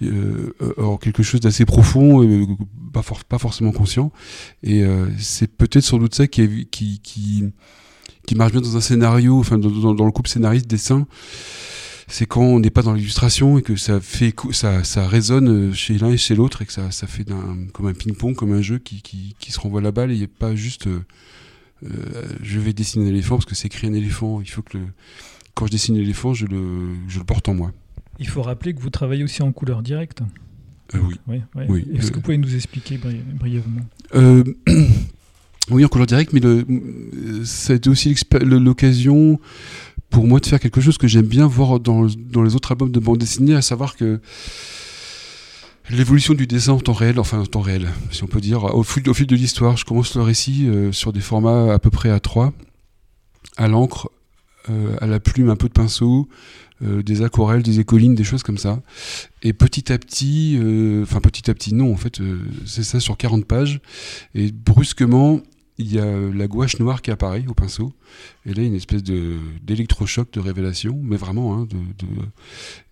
[0.04, 2.46] Euh, euh, en quelque chose d'assez profond, euh,
[2.94, 4.12] pas, pas forcément conscient.
[4.64, 4.84] Et
[5.18, 7.46] c'est peut-être sans doute ça qui, qui, qui,
[8.26, 11.08] qui marche bien dans un scénario, enfin dans, dans, le couple scénariste-dessin,
[12.08, 15.98] c'est quand on n'est pas dans l'illustration et que ça fait ça, ça résonne chez
[15.98, 17.26] l'un et chez l'autre et que ça, ça fait
[17.74, 20.20] comme un ping-pong, comme un jeu qui, qui, qui, se renvoie la balle et il
[20.20, 21.02] n'y a pas juste euh,
[21.84, 24.42] euh, je vais dessiner un éléphant parce que c'est écrit un éléphant.
[24.42, 24.86] Il faut que le,
[25.54, 27.72] quand je dessine l'éléphant, je le, je le porte en moi.
[28.20, 30.22] Il faut rappeler que vous travaillez aussi en couleur directe.
[30.96, 31.42] Euh, oui.
[31.56, 31.88] oui, oui.
[31.94, 33.86] Est-ce que vous pouvez nous expliquer brièvement?
[35.70, 39.38] Oui, en couleur directe, mais le, ça a été aussi l'occasion
[40.10, 43.00] pour moi de faire quelque chose que j'aime bien voir dans, les autres albums de
[43.00, 44.20] bande dessinée, à savoir que
[45.90, 48.84] l'évolution du dessin en temps réel, enfin en temps réel, si on peut dire, au
[48.84, 51.90] fil, au fil de l'histoire, je commence le récit euh, sur des formats à peu
[51.90, 52.54] près à 3,
[53.58, 54.10] à l'encre,
[54.70, 56.28] euh, à la plume, un peu de pinceau,
[56.84, 58.82] euh, des aquarelles, des écolines, des choses comme ça.
[59.44, 60.60] Et petit à petit,
[61.04, 62.20] enfin petit à petit, non, en fait,
[62.66, 63.80] c'est ça sur 40 pages.
[64.36, 65.42] Et brusquement,
[65.80, 67.94] il y a la gouache noire qui apparaît au pinceau.
[68.46, 71.56] Et là, une espèce d'électrochoc de révélation, mais vraiment.
[71.56, 71.78] Hein, de,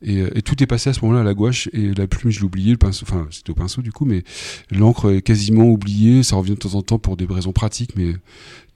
[0.01, 1.67] et, tout est passé à ce moment-là à la gouache.
[1.73, 4.23] Et la plume, je l'ai oublié, le pinceau, enfin, c'était au pinceau du coup, mais
[4.69, 6.21] l'encre est quasiment oubliée.
[6.21, 8.13] Ça revient de temps en temps pour des raisons pratiques, mais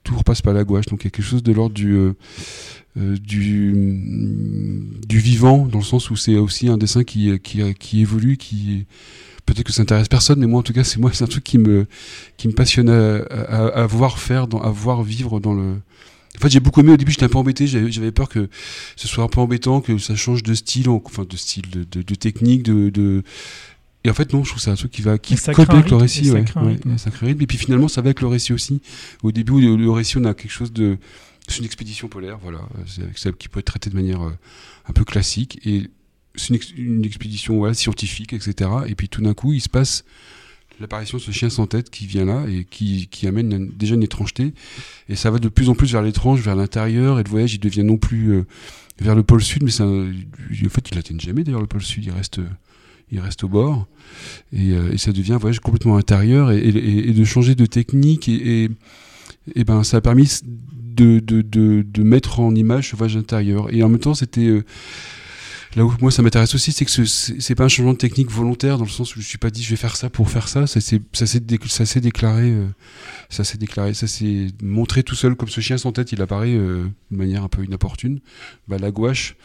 [0.02, 0.86] tout repasse par la gouache.
[0.86, 2.14] Donc il y a quelque chose de l'ordre du, euh,
[2.96, 8.00] euh, du, du vivant, dans le sens où c'est aussi un dessin qui, qui, qui
[8.00, 8.86] évolue, qui
[9.46, 11.44] peut-être que ça intéresse personne, mais moi en tout cas, c'est moi, c'est un truc
[11.44, 11.86] qui me,
[12.36, 15.76] qui me passionne à, voir faire, dans, à voir vivre dans le.
[16.36, 18.48] En fait, j'ai beaucoup aimé au début, j'étais un peu embêté, j'avais peur que
[18.96, 22.14] ce soit un peu embêtant, que ça change de style, enfin de style, de, de,
[22.14, 23.22] technique, de, de,
[24.04, 25.90] Et en fait, non, je trouve que c'est un truc qui va qui colle avec
[25.90, 26.44] le récit, ouais,
[26.96, 27.42] sacré rythme.
[27.42, 28.80] Et puis finalement, ça va avec le récit aussi.
[29.22, 30.98] Au début, le, récit, on a quelque chose de,
[31.48, 32.60] c'est une expédition polaire, voilà,
[33.16, 34.32] c'est qui peut être traité de manière euh,
[34.88, 35.60] un peu classique.
[35.64, 35.90] Et
[36.40, 38.70] c'est une, expédition scientifique, etc.
[38.86, 40.04] Et puis tout d'un coup, il se passe
[40.80, 44.54] l'apparition de ce chien sans tête qui vient là et qui, amène déjà une étrangeté.
[45.08, 47.20] Et ça va de plus en plus vers l'étrange, vers l'intérieur.
[47.20, 48.46] Et le voyage, il devient non plus euh,
[48.98, 52.04] vers le pôle sud, mais en fait, il n'atteint jamais d'ailleurs le pôle sud.
[52.04, 52.40] Il reste,
[53.12, 53.86] il reste au bord.
[54.52, 56.50] Et, euh, ça devient un voyage complètement intérieur.
[56.50, 58.28] Et, de changer de technique.
[58.28, 58.70] Et,
[59.66, 60.40] ben, ça a permis
[60.96, 63.72] de mettre en image ce voyage intérieur.
[63.72, 64.64] Et en même temps, c'était euh,
[65.76, 67.04] là où moi ça m'intéresse aussi, c'est que ce-
[67.38, 69.62] c'est pas un changement de technique volontaire dans le sens où je suis pas dit
[69.62, 70.66] je vais faire ça pour faire ça.
[70.66, 72.66] Ça s'est ça s'est dé- ça s'est déclaré, euh,
[73.28, 76.12] ça s'est déclaré, ça s'est montré tout seul comme ce chien sans tête.
[76.12, 78.20] Il apparaît euh, de manière un peu inopportune.
[78.68, 79.36] Bah, la gouache.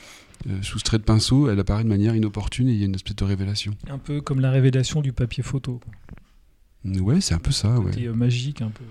[0.49, 2.85] euh, sous ce trait de pinceau, elle apparaît de manière inopportune et il y a
[2.85, 3.73] une espèce de révélation.
[3.89, 5.79] Un peu comme la révélation du papier photo.
[6.83, 7.79] Ouais, c'est un peu ça.
[7.79, 7.85] Ouais.
[7.91, 8.83] Côté, euh, magique un peu.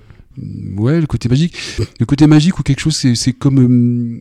[0.82, 1.56] Ouais, le côté magique.
[2.00, 3.58] Le côté magique ou quelque chose, c'est c'est comme.
[3.60, 4.20] euh,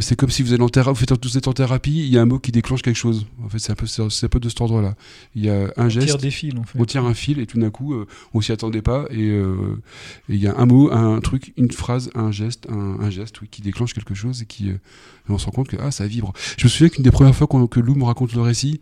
[0.00, 2.18] c'est comme si vous, êtes en thérapie, vous, faites, vous êtes en thérapie, il y
[2.18, 3.26] a un mot qui déclenche quelque chose.
[3.44, 4.96] En fait, c'est un peu, c'est un peu de cet ordre-là.
[5.36, 6.78] Il y a un On tire geste, des fils en fait.
[6.80, 9.80] on tire un fil et tout d'un coup, euh, on s'y attendait pas et euh,
[10.28, 13.40] et il y a un mot, un truc, une phrase, un geste, un, un geste
[13.40, 15.90] oui, qui déclenche quelque chose et qui, euh, et on se rend compte que ah,
[15.90, 16.32] ça vibre.
[16.58, 18.80] Je me souviens qu'une des premières fois que Lou me raconte le récit,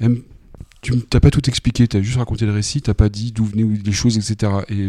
[0.00, 0.24] elle me-
[0.86, 3.44] tu n'as pas tout expliqué, tu as juste raconté le récit, tu pas dit d'où
[3.44, 4.52] venaient les choses, etc.
[4.68, 4.88] Et,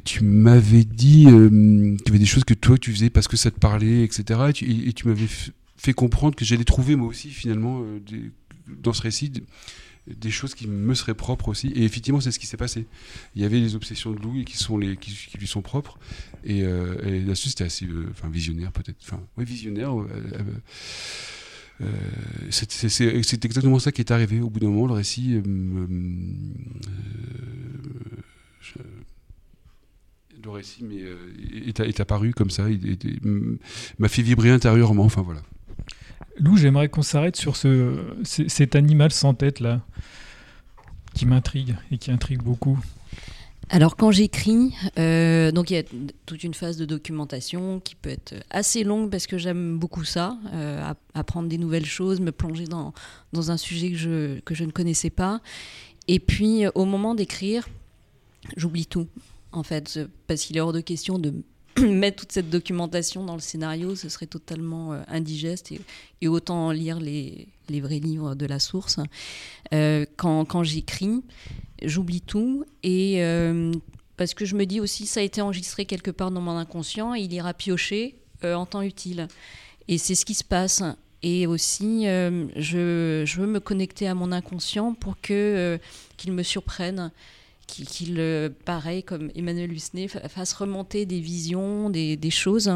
[0.00, 3.38] tu m'avais dit euh, qu'il y avait des choses que toi tu faisais parce que
[3.38, 4.40] ça te parlait, etc.
[4.60, 5.26] Et tu, m'avais
[5.76, 7.98] fait comprendre que j'allais trouver moi aussi finalement euh,
[8.82, 9.32] dans ce récit
[10.06, 11.68] des, choses qui me seraient propres aussi.
[11.68, 12.86] Et effectivement, c'est ce qui s'est passé.
[13.34, 14.58] Il y avait les obsessions de Louis qui,
[15.38, 15.98] lui sont propres.
[16.44, 18.98] Et, euh, et là-dessus, c'était assez euh, enfin, visionnaire peut-être.
[19.02, 19.94] Enfin, oui, visionnaire.
[21.80, 21.86] Euh,
[22.50, 24.40] c'est exactement ça qui est arrivé.
[24.40, 25.86] Au bout d'un moment, le récit euh, euh,
[30.42, 31.02] le récit mais,
[31.66, 32.96] est, apparu comme ça, il,
[33.98, 35.04] m'a fait vibrer intérieurement.
[35.04, 35.42] Enfin voilà.
[36.38, 39.84] Lou, j'aimerais qu'on s'arrête sur ce, cet animal sans tête là,
[41.14, 42.78] qui m'intrigue et qui intrigue beaucoup.
[43.70, 45.82] Alors quand j'écris, euh, donc il y a
[46.24, 50.38] toute une phase de documentation qui peut être assez longue parce que j'aime beaucoup ça,
[50.54, 52.94] euh, app- apprendre des nouvelles choses, me plonger dans,
[53.34, 55.42] un sujet que je, ne connaissais pas.
[56.06, 57.68] Et puis au moment d'écrire,
[58.56, 59.06] j'oublie tout
[59.52, 61.34] en fait, parce qu'il est hors de question de
[61.78, 65.74] mettre toute cette documentation dans le scénario, ce serait totalement euh, indigeste
[66.22, 68.98] et, autant lire les, les vrais livres de la source.
[70.16, 71.22] Quand j'écris,
[71.82, 73.72] j'oublie tout et euh,
[74.16, 77.14] parce que je me dis aussi ça a été enregistré quelque part dans mon inconscient
[77.14, 79.28] et il ira piocher euh, en temps utile.
[79.88, 80.82] Et c'est ce qui se passe.
[81.22, 85.78] Et aussi euh, je, je veux me connecter à mon inconscient pour que
[86.16, 87.10] qu'il me surprenne
[87.66, 89.76] qu'il pareil comme Emmanuel
[90.08, 92.72] fa- fasse remonter des visions des, des choses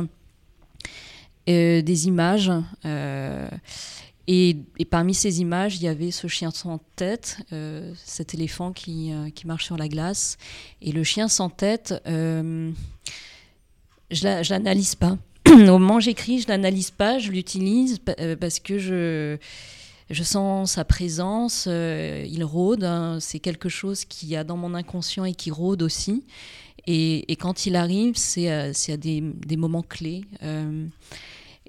[1.47, 2.53] des images
[4.29, 4.57] et,
[4.91, 9.31] parmi ces images, il y avait ce chien sans tête, euh, cet éléphant qui, euh,
[9.31, 10.39] qui marche sur la glace.
[10.81, 12.71] Et le chien sans tête, euh,
[14.11, 15.19] je la- je l'analyse pas.
[15.49, 19.39] Au moment où j'écris, je l'analyse pas, je l'utilise euh, parce que je,
[20.09, 24.75] je sens sa présence, il rôde, hein, c'est quelque chose qu'il y a dans mon
[24.75, 26.25] inconscient et qui rôde aussi.
[26.87, 30.25] Et, quand il arrive, c'est à des, des moments clés.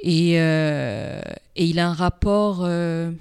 [0.05, 1.21] Euh,
[1.55, 3.11] et, il a un rapport euh,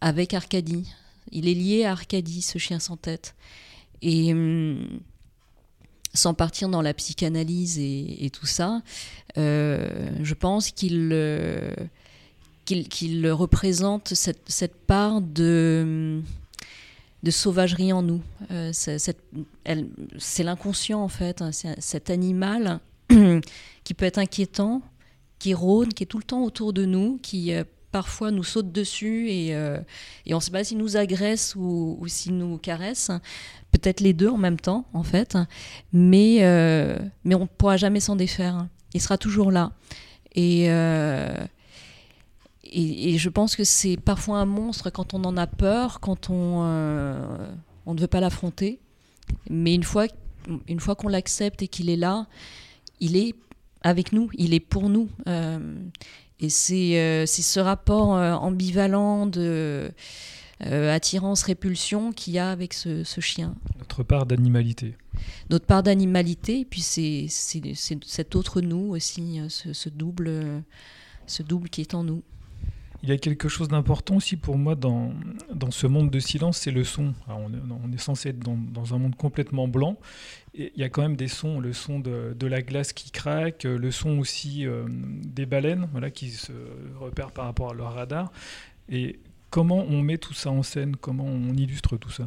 [0.00, 0.88] avec Arcadie.
[1.30, 3.34] Il est lié à Arcadie, ce chien sans tête.
[4.02, 5.00] Et hum,
[6.14, 8.82] sans partir dans la psychanalyse et, tout ça,
[9.38, 11.16] euh, je pense qu'il
[12.64, 16.20] qu'il qu'il représente cette, cette part de,
[17.22, 18.20] de sauvagerie en nous.
[18.72, 19.14] C'est
[20.44, 22.80] l'inconscient en fait, hein, cet animal
[23.84, 24.82] qui peut être inquiétant,
[25.42, 28.70] qui rôde, qui est tout le temps autour de nous, qui euh, parfois nous saute
[28.70, 29.80] dessus et, euh,
[30.24, 33.10] et on ne sait pas s'il nous agresse ou, s'il nous caresse.
[33.72, 35.36] Peut-être les deux en même temps, en fait.
[35.92, 38.68] Mais, euh, mais on ne pourra jamais s'en défaire.
[38.94, 39.72] Il sera toujours là.
[40.36, 40.68] Et, et,
[43.14, 46.60] et je pense que c'est parfois un monstre quand on en a peur, quand on,
[47.84, 48.78] on ne veut pas l'affronter.
[49.50, 50.06] Mais une fois,
[50.68, 52.28] une fois qu'on l'accepte et qu'il est là,
[53.00, 53.34] il est
[53.82, 55.08] avec nous, il est pour nous.
[55.26, 55.76] Euh,
[56.40, 59.92] et c'est euh, c'est ce rapport euh, ambivalent de
[60.60, 63.56] attirance-répulsion qu'il y a avec ce, ce chien.
[63.80, 64.94] Notre part d'animalité.
[65.50, 70.62] Notre part d'animalité, et puis c'est cet autre nous aussi, ce, ce double,
[71.26, 72.22] ce double qui est en nous.
[73.02, 75.12] Il y a quelque chose d'important aussi pour moi dans,
[75.54, 77.12] dans ce monde de silence, c'est le son.
[77.26, 79.96] Alors, on, est, on est censé être dans, dans un monde complètement blanc.
[80.54, 83.10] Et il y a quand même des sons, le son de, de la glace qui
[83.10, 86.52] craque, le son aussi euh, des baleines voilà, qui se
[87.00, 88.30] repèrent par rapport à leur radar.
[88.90, 89.18] Et
[89.50, 90.96] comment on met tout ça en scène?
[90.96, 92.26] Comment on illustre tout ça?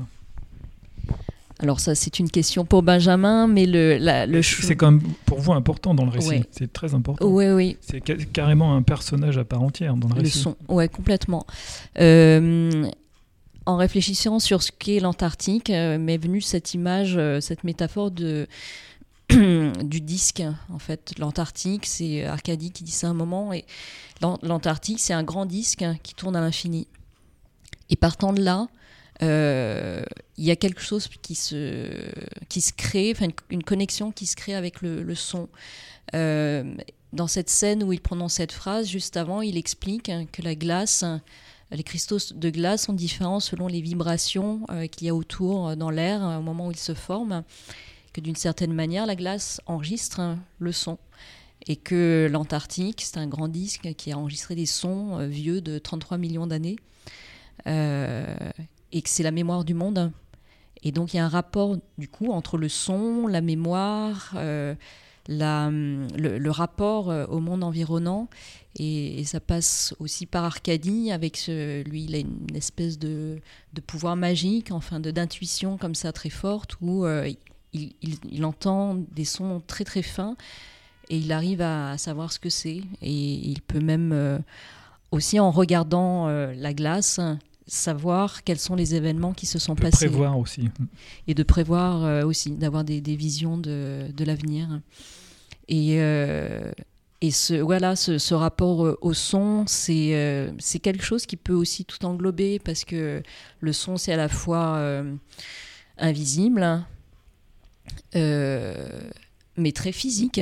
[1.59, 5.01] Alors ça, c'est une question pour Benjamin, mais le, la, le chou- C'est quand même
[5.25, 6.27] pour vous important dans le récit.
[6.27, 6.43] Ouais.
[6.51, 7.25] C'est très important.
[7.25, 7.77] Oui, oui.
[7.79, 10.39] C'est ca- carrément un personnage à part entière dans le Le récit.
[10.39, 11.45] son, ouais, complètement.
[11.99, 12.85] Euh,
[13.65, 18.47] en réfléchissant sur ce qu'est l'Antarctique, euh, m'est venue cette image, euh, cette métaphore de
[19.29, 21.13] du disque, en fait.
[21.17, 23.65] L'Antarctique, c'est Arcadie qui dit ça un moment, et
[24.21, 26.87] l'Antarctique, c'est un grand disque qui tourne à l'infini.
[27.89, 28.67] Et partant de là,
[29.21, 30.03] euh,
[30.37, 31.89] il y a quelque chose qui se,
[32.49, 33.13] qui se crée,
[33.49, 35.47] une, connexion qui se crée avec le, son.
[36.13, 36.75] Euh,
[37.13, 41.05] dans cette scène où il prononce cette phrase, juste avant, il explique que la glace,
[41.71, 45.89] les cristaux de glace sont différents selon les vibrations euh, qu'il y a autour dans
[45.89, 47.43] l'air au moment où ils se forment,
[48.13, 50.97] que d'une certaine manière, la glace enregistre le son.
[51.67, 56.17] Et que l'Antarctique, c'est un grand disque qui a enregistré des sons vieux de 33
[56.17, 56.75] millions d'années.
[57.67, 58.35] Euh,
[58.91, 60.11] et que c'est la mémoire du monde.
[60.83, 64.75] Et donc il y a un rapport du coup entre le son, la mémoire, euh,
[65.27, 68.27] le, rapport euh, au monde environnant.
[68.77, 73.39] Et, ça passe aussi par Arcadie, avec lui, il a une espèce de,
[73.73, 77.31] de pouvoir magique, enfin d'intuition comme ça très forte, où euh,
[77.73, 80.35] il, il, entend des sons très très fins
[81.09, 82.81] et il arrive à, savoir ce que c'est.
[83.01, 84.43] Et il peut même
[85.11, 87.19] aussi en regardant la glace
[87.67, 90.07] savoir quels sont les événements qui se sont passés.
[90.07, 90.69] prévoir aussi.
[91.27, 94.81] Et de prévoir euh, aussi, d'avoir des, visions de, l'avenir.
[95.67, 96.71] Et, euh,
[97.21, 101.85] et ce, voilà, ce, rapport euh, au son, c'est c'est quelque chose qui peut aussi
[101.85, 103.23] tout englober parce que
[103.59, 104.79] le son, c'est à la fois
[105.97, 106.83] invisible,
[108.13, 110.41] mais très physique.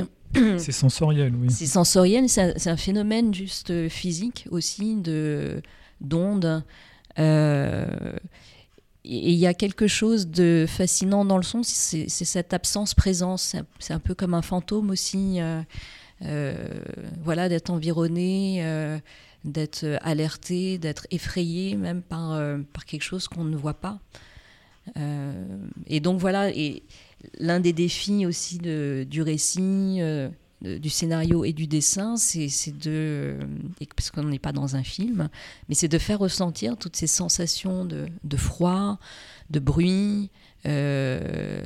[0.58, 1.52] C'est sensoriel, oui.
[1.52, 5.62] C'est sensoriel, c'est un, phénomène juste physique aussi de
[6.02, 6.64] d'ondes.
[7.20, 7.86] Euh,
[9.06, 13.56] et il y a quelque chose de fascinant dans le son, c'est cette absence-présence.
[13.80, 15.42] C'est un peu comme un fantôme aussi.
[15.42, 15.62] Euh,
[16.24, 16.56] euh,
[17.22, 18.64] voilà, d'être environné,
[19.44, 22.40] d'être alerté, d'être effrayé même par,
[22.72, 24.00] par quelque chose qu'on ne voit pas.
[24.96, 26.84] et donc voilà, et
[27.40, 30.00] l'un des défis aussi de, du récit,
[30.64, 33.38] du scénario et du dessin, c'est de,
[33.96, 35.30] parce qu'on n'est pas dans un film,
[35.68, 38.98] mais c'est de faire ressentir toutes ces sensations de, froid,
[39.50, 40.30] de bruit,
[40.66, 41.62] euh,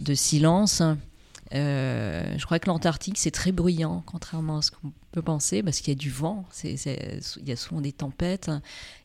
[0.00, 0.82] de silence.
[1.54, 5.80] Euh, je crois que l'Antarctique, c'est très bruyant, contrairement à ce qu'on peut penser, parce
[5.80, 6.78] qu'il y a du vent, il
[7.46, 8.50] y a souvent des tempêtes,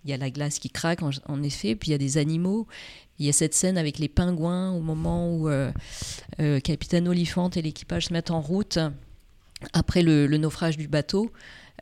[0.04, 2.68] il y a la glace qui craque, en, effet, puis il y a des animaux.
[3.20, 5.72] Il y a cette scène avec les pingouins au moment où euh,
[6.64, 8.80] Capitaine Oliphant et l'équipage se mettent en route
[9.74, 11.32] après le, naufrage du bateau,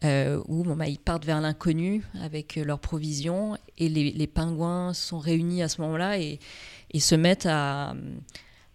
[0.03, 5.61] euh, où bah, ils partent vers l'inconnu avec leurs provisions et les, pingouins sont réunis
[5.61, 6.39] à ce moment-là et,
[6.99, 7.93] se mettent à,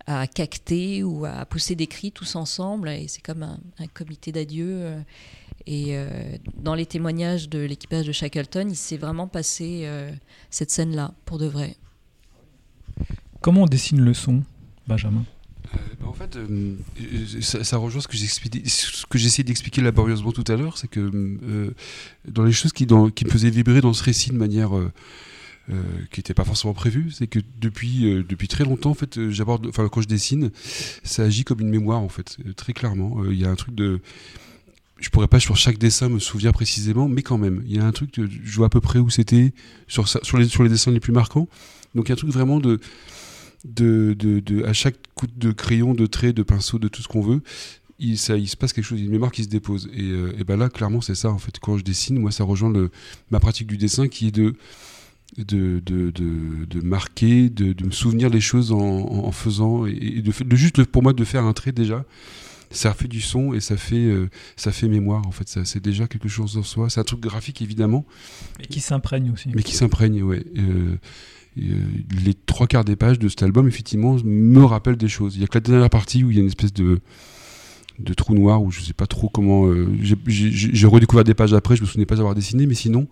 [0.07, 4.69] à, cacter ou à pousser des cris tous ensemble et c'est comme un, comité d'adieu.
[4.69, 5.01] Euh,
[5.67, 6.09] et euh,
[6.55, 9.89] dans les témoignages de l'équipage de Shackleton, il s'est vraiment passé
[10.49, 11.77] cette scène-là pour de vrai.
[13.41, 14.45] Comment on dessine le son,
[14.87, 15.25] Benjamin?
[15.75, 16.75] Euh, bah, en fait, euh,
[17.41, 21.71] ça, rejoint ce que essayé d'expliquer laborieusement tout à l'heure, c'est que euh,
[22.29, 24.71] dans les choses qui, me faisaient vibrer dans ce récit de manière
[26.13, 30.51] qui n'était pas forcément prévue, c'est que depuis, très longtemps, en fait, quand je dessine,
[31.03, 33.25] ça agit comme une mémoire, en fait, très clairement.
[33.25, 34.01] Il y a un truc de
[34.99, 37.85] je pourrais pas sur chaque dessin me souvenir précisément, mais quand même, il y a
[37.85, 39.53] un truc, je vois à peu près où c'était
[39.89, 40.07] sur,
[40.39, 41.49] les, sur les dessins les plus marquants.
[41.95, 42.81] Donc il y a un truc vraiment de,
[43.67, 47.21] de, de, à chaque coup de crayon, de trait, de pinceau, de tout ce qu'on
[47.21, 47.43] veut,
[47.99, 49.89] il, ça, il se passe quelque chose, une mémoire qui se dépose.
[49.93, 51.59] Et, euh, et ben là, clairement, c'est ça, en fait.
[51.61, 52.91] Quand je dessine, moi, ça rejoint le,
[53.31, 54.55] ma pratique du dessin qui est de,
[55.39, 60.57] de, de, de, marquer, de, me souvenir des choses en, en faisant, et, de, de,
[60.57, 62.05] juste pour moi de faire un trait déjà.
[62.73, 65.49] Ça fait du son et ça fait, euh, ça fait mémoire en fait.
[65.65, 66.91] C'est déjà quelque chose en soi.
[66.91, 68.05] C'est un truc graphique évidemment.
[68.59, 69.51] Mais qui s'imprègne aussi.
[69.55, 70.45] Mais qui s'imprègne, ouais.
[70.59, 70.97] Euh,
[71.59, 71.63] euh,
[72.25, 75.37] les trois quarts des pages de cet album, effectivement, me rappellent des choses.
[75.37, 77.01] Il y a que la dernière partie où il y a une espèce de,
[78.17, 79.67] trou noir où je sais pas trop comment.
[79.67, 79.89] Euh,
[80.27, 83.09] j'ai redécouvert des pages après, je me souvenais pas avoir dessiné, mais sinon,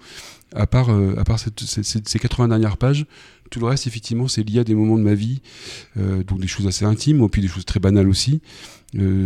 [0.54, 3.06] à part, euh, à part ces 80 dernières pages,
[3.50, 5.40] tout le reste, effectivement, c'est lié à des moments de ma vie,
[5.96, 8.40] donc des choses assez intimes, et puis des choses très banales aussi,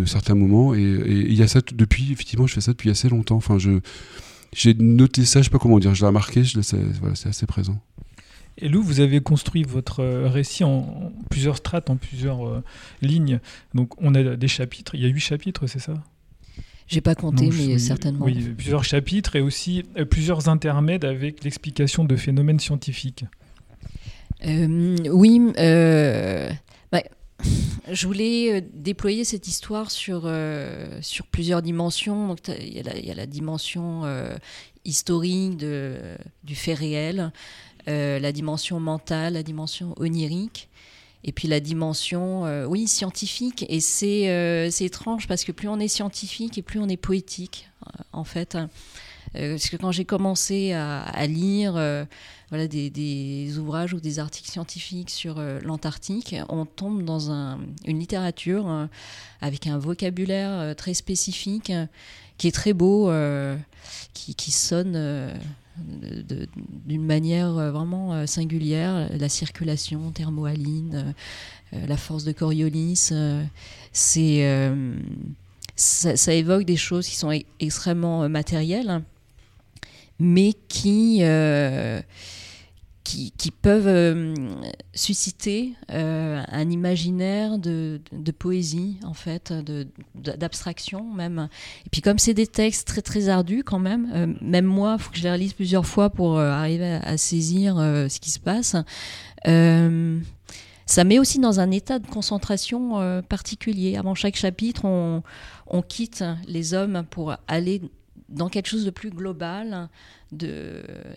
[0.06, 0.74] certains moments.
[0.74, 3.36] Et il y a ça depuis, effectivement, je fais ça depuis assez longtemps.
[3.36, 3.80] Enfin, je
[4.54, 6.42] j'ai noté ça, je sais pas comment dire, je l'ai remarqué,
[7.00, 7.80] voilà, c'est assez présent.
[8.60, 12.62] Et Lou, vous avez construit votre euh, récit en, plusieurs strates, en plusieurs euh,
[13.02, 13.40] lignes.
[13.74, 15.94] Donc on a des chapitres, il y a huit chapitres, c'est ça?
[16.88, 18.24] J'ai pas compté, mais certainement.
[18.24, 23.24] Oui, plusieurs chapitres et aussi euh, plusieurs intermèdes avec l'explication de phénomènes scientifiques.
[24.44, 25.40] oui,
[26.90, 27.02] bah,
[27.92, 30.28] je voulais déployer cette histoire sur,
[31.00, 32.34] sur plusieurs dimensions.
[32.58, 34.04] Il y, y, a la dimension
[34.88, 35.96] historique de,
[36.42, 37.32] du fait réel,
[37.88, 40.68] euh, la dimension mentale, la dimension onirique.
[41.24, 43.66] et puis la dimension, euh, oui, scientifique.
[43.68, 47.68] Et c'est c'est étrange parce que plus on est scientifique et plus on est poétique,
[48.12, 48.58] en fait.
[49.32, 51.72] parce que quand j'ai commencé à, lire
[52.50, 58.88] voilà, des, ouvrages ou des articles scientifiques sur l'Antarctique, on tombe dans un, une littérature
[59.40, 61.72] avec un vocabulaire très spécifique
[62.38, 63.10] qui est très beau,
[64.14, 64.94] qui, sonne
[66.86, 71.14] d'une manière euh, vraiment euh, singulière, la circulation thermohaline,
[71.72, 73.12] euh, la force de Coriolis,
[73.92, 74.74] c'est
[75.76, 79.02] ça, évoque des choses qui sont e-, extrêmement matérielles,
[80.18, 81.22] mais qui
[83.08, 84.34] qui, peuvent euh,
[84.94, 88.00] susciter euh, un imaginaire de,
[88.38, 89.52] poésie, en fait,
[90.14, 91.48] d'abstraction même.
[91.86, 95.02] Et puis comme c'est des textes très très ardus quand même, euh, même moi, il
[95.02, 98.76] faut que je les relise plusieurs fois pour arriver à, saisir ce qui se passe.
[99.44, 103.96] ça met aussi dans un état de concentration particulier.
[103.96, 105.22] Avant chaque chapitre, on,
[105.66, 107.82] on quitte les hommes pour aller
[108.28, 109.88] dans quelque chose de plus global.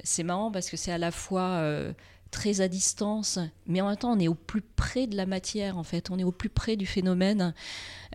[0.04, 1.94] C'est marrant parce que c'est à la fois euh,
[2.32, 5.78] très à distance, mais en même temps on est au plus près de la matière,
[5.78, 7.54] en fait, on est au plus près du phénomène.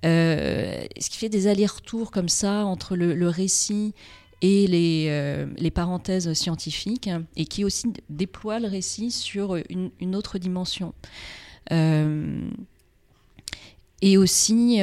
[0.05, 3.95] Euh, ce qui fait des allers-retours comme ça entre le, récit
[4.43, 10.95] et euh, les, parenthèses scientifiques, et qui aussi déploie le récit sur une, autre dimension.
[14.03, 14.81] et aussi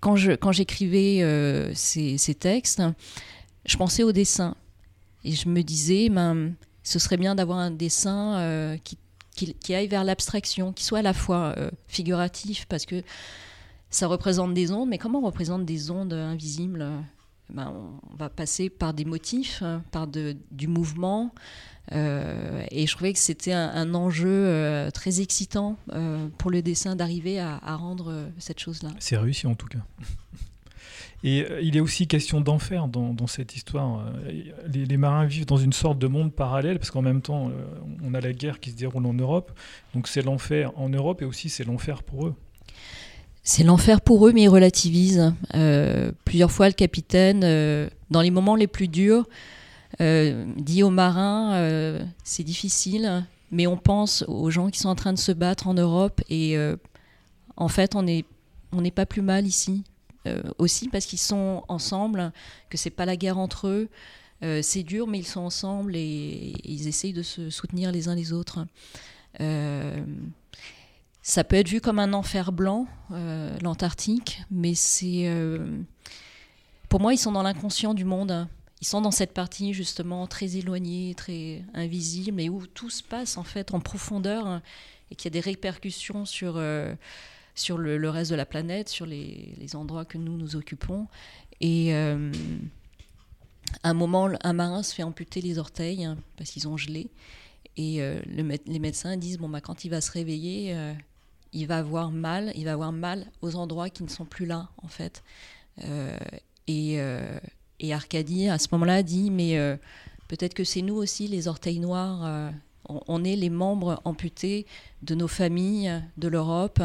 [0.00, 2.82] quand j'écrivais quand euh, ces, ces, textes,
[3.66, 4.56] je pensais au dessin.
[5.24, 8.98] Et je me disais, ben, ce serait bien d'avoir un dessin euh, qui,
[9.54, 13.02] qui, aille vers l'abstraction, qui soit à la fois euh, figuratif, parce que
[13.90, 16.86] ça représente des ondes, mais comment on représente des ondes invisibles
[17.52, 17.72] ben,
[18.12, 21.32] On va passer par des motifs, par de, du mouvement,
[21.92, 26.94] euh, et je trouvais que c'était un, enjeu euh, très excitant euh, pour le dessin
[26.94, 28.90] d'arriver à, rendre cette chose-là.
[28.98, 29.80] C'est réussi en tout cas.
[31.22, 34.06] Et il est aussi question d'enfer dans, cette histoire.
[34.66, 37.50] Les, marins vivent dans une sorte de monde parallèle, parce qu'en même temps,
[38.02, 39.52] on a la guerre qui se déroule en Europe.
[39.94, 42.34] Donc c'est l'enfer en Europe et aussi c'est l'enfer pour eux.
[43.42, 45.32] C'est l'enfer pour eux, mais ils relativisent.
[46.24, 47.40] plusieurs fois, le capitaine,
[48.10, 49.26] dans les moments les plus durs,
[50.00, 54.94] euh, dit aux marins, euh, c'est difficile, mais on pense aux gens qui sont en
[54.94, 56.76] train de se battre en Europe et euh,
[57.56, 58.24] en fait, on n'est
[58.72, 59.82] on n'est pas plus mal ici.
[60.58, 62.30] aussi parce qu'ils sont ensemble,
[62.68, 63.88] que c'est pas la guerre entre eux.
[64.62, 68.32] c'est dur, mais ils sont ensemble et, ils essayent de se soutenir les uns les
[68.32, 68.64] autres.
[71.22, 72.86] Ça peut être vu comme un enfer blanc,
[73.62, 75.30] l'Antarctique, mais c'est.
[76.88, 78.48] pour moi, ils sont dans l'inconscient du monde
[78.80, 83.36] ils sont dans cette partie justement très éloignée, très invisible, et où tout se passe
[83.36, 84.62] en fait en profondeur
[85.10, 86.94] et qu'il y a des répercussions sur, euh,
[87.54, 91.08] sur le, reste de la planète, sur les, les endroits que nous nous occupons.
[91.60, 92.32] Et euh,
[93.82, 97.10] à un moment, un marin se fait amputer les orteils hein, parce qu'ils ont gelé.
[97.76, 100.74] Et euh, les médecins disent bon, bah, quand il va se réveiller,
[101.52, 104.68] il va avoir mal, il va avoir mal aux endroits qui ne sont plus là
[104.82, 105.22] en fait.
[106.66, 107.00] et
[107.80, 109.76] et Arcadie, à ce moment-là, dit Mais euh,
[110.28, 112.24] peut-être que c'est nous aussi, les orteils noirs.
[112.24, 112.50] Euh,
[112.88, 114.66] on, est les membres amputés
[115.02, 116.82] de nos familles, de l'Europe,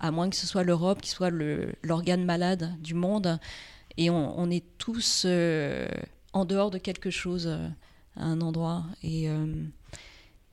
[0.00, 1.30] à moins que ce soit l'Europe qui soit
[1.82, 3.38] l'organe malade du monde.
[3.96, 5.88] Et on, est tous euh,
[6.34, 7.48] en dehors de quelque chose
[8.16, 8.84] à un endroit.
[9.02, 9.28] Et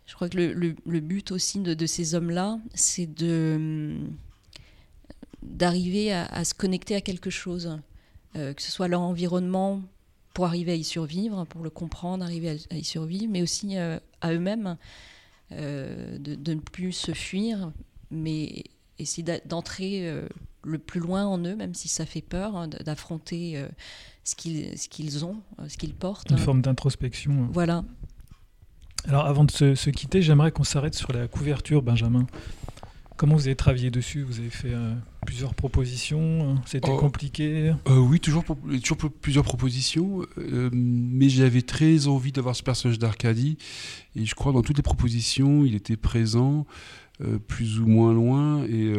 [0.05, 3.97] je crois que le, but aussi de, ces hommes-là, c'est de
[5.41, 7.77] d'arriver à, se connecter à quelque chose.
[8.35, 9.81] Euh, que ce soit leur environnement
[10.33, 13.99] pour arriver à y survivre, pour le comprendre, arriver à, y survivre, mais aussi euh,
[14.21, 14.77] à eux-mêmes,
[15.51, 17.71] euh, de, ne plus se fuir,
[18.09, 18.63] mais
[18.97, 20.11] essayer d'entrer
[20.63, 23.63] le plus loin en eux, même si ça fait peur, hein, d'affronter
[24.23, 25.37] ce qu'ils ont,
[25.67, 26.31] ce qu'ils portent.
[26.31, 27.49] Une forme d'introspection.
[27.51, 27.83] Voilà.
[29.07, 32.25] Alors avant de se quitter, j'aimerais qu'on s'arrête sur la couverture, Benjamin.
[33.15, 34.23] Comment vous avez travaillé dessus?
[34.23, 34.93] Vous avez fait euh,
[35.25, 36.97] plusieurs propositions C'était oh.
[36.97, 37.71] compliqué?
[37.87, 38.43] Euh, Oui, toujours,
[38.83, 40.25] toujours plusieurs propositions.
[40.39, 43.57] Euh, mais j'avais très envie d'avoir ce personnage d'Arcadie.
[44.15, 46.65] Et je crois dans toutes les propositions, il était présent,
[47.47, 48.65] plus ou moins loin.
[48.65, 48.91] Et,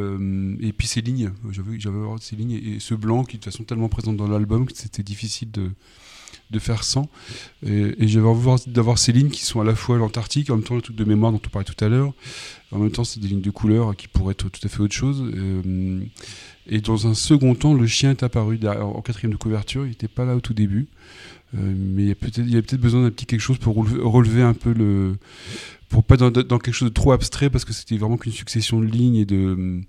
[0.61, 1.77] et puis ces lignes, j'avais
[2.21, 2.53] ces lignes.
[2.53, 5.51] Et ce blanc qui est de toute façon tellement présent dans l'album que c'était difficile
[5.51, 5.73] de,
[6.51, 7.09] de faire sans.
[7.67, 10.75] Et, j'avais envie d'avoir ces lignes qui sont à la fois l'Antarctique, en même temps
[10.75, 12.13] le truc de mémoire dont on parlait tout à l'heure.
[12.71, 14.95] En même temps, c'est des lignes de couleur qui pourraient être tout à fait autre
[14.95, 15.23] chose.
[15.35, 16.01] Euh,
[16.67, 19.85] et dans un second temps, le chien est apparu en quatrième de couverture.
[19.85, 20.89] Il n'était pas là au tout début.
[21.57, 24.55] Euh, mais il y a peut-être peut besoin d'un petit quelque chose pour relever, un
[24.55, 25.17] peu le
[26.03, 29.17] pas dans, quelque chose de trop abstrait parce que c'était vraiment qu'une succession de lignes
[29.17, 29.81] et de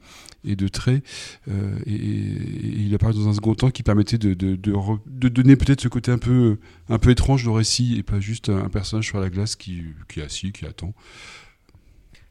[0.44, 1.04] et de traits
[1.48, 5.82] euh, et, il apparaît dans un second temps qui permettait de, de, de, donner peut-être
[5.82, 6.58] ce côté un peu
[6.90, 9.84] un peu étrange du récit et pas juste un, un personnage sur la glace qui,
[10.08, 10.94] qui est assis qui attend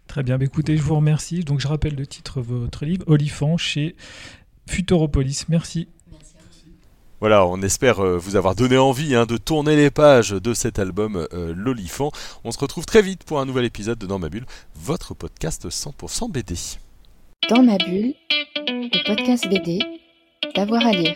[0.07, 1.41] Très bien, bah, écoutez, je vous remercie.
[1.41, 3.97] Donc je rappelle le titre de votre livre, Olifant, chez
[4.69, 5.47] Futuropolis.
[5.49, 5.89] Merci.
[7.21, 10.79] Voilà, on espère euh, vous avoir donné envie hein, de tourner les pages de cet
[10.79, 12.11] album euh, L'Olifant.
[12.45, 15.69] On se retrouve très vite pour un nouvel épisode de Dans ma bulle, votre podcast
[15.69, 16.55] 100% BD.
[17.49, 18.15] Dans ma bulle,
[18.67, 19.81] le podcast BD,
[20.55, 21.15] d'avoir à lire.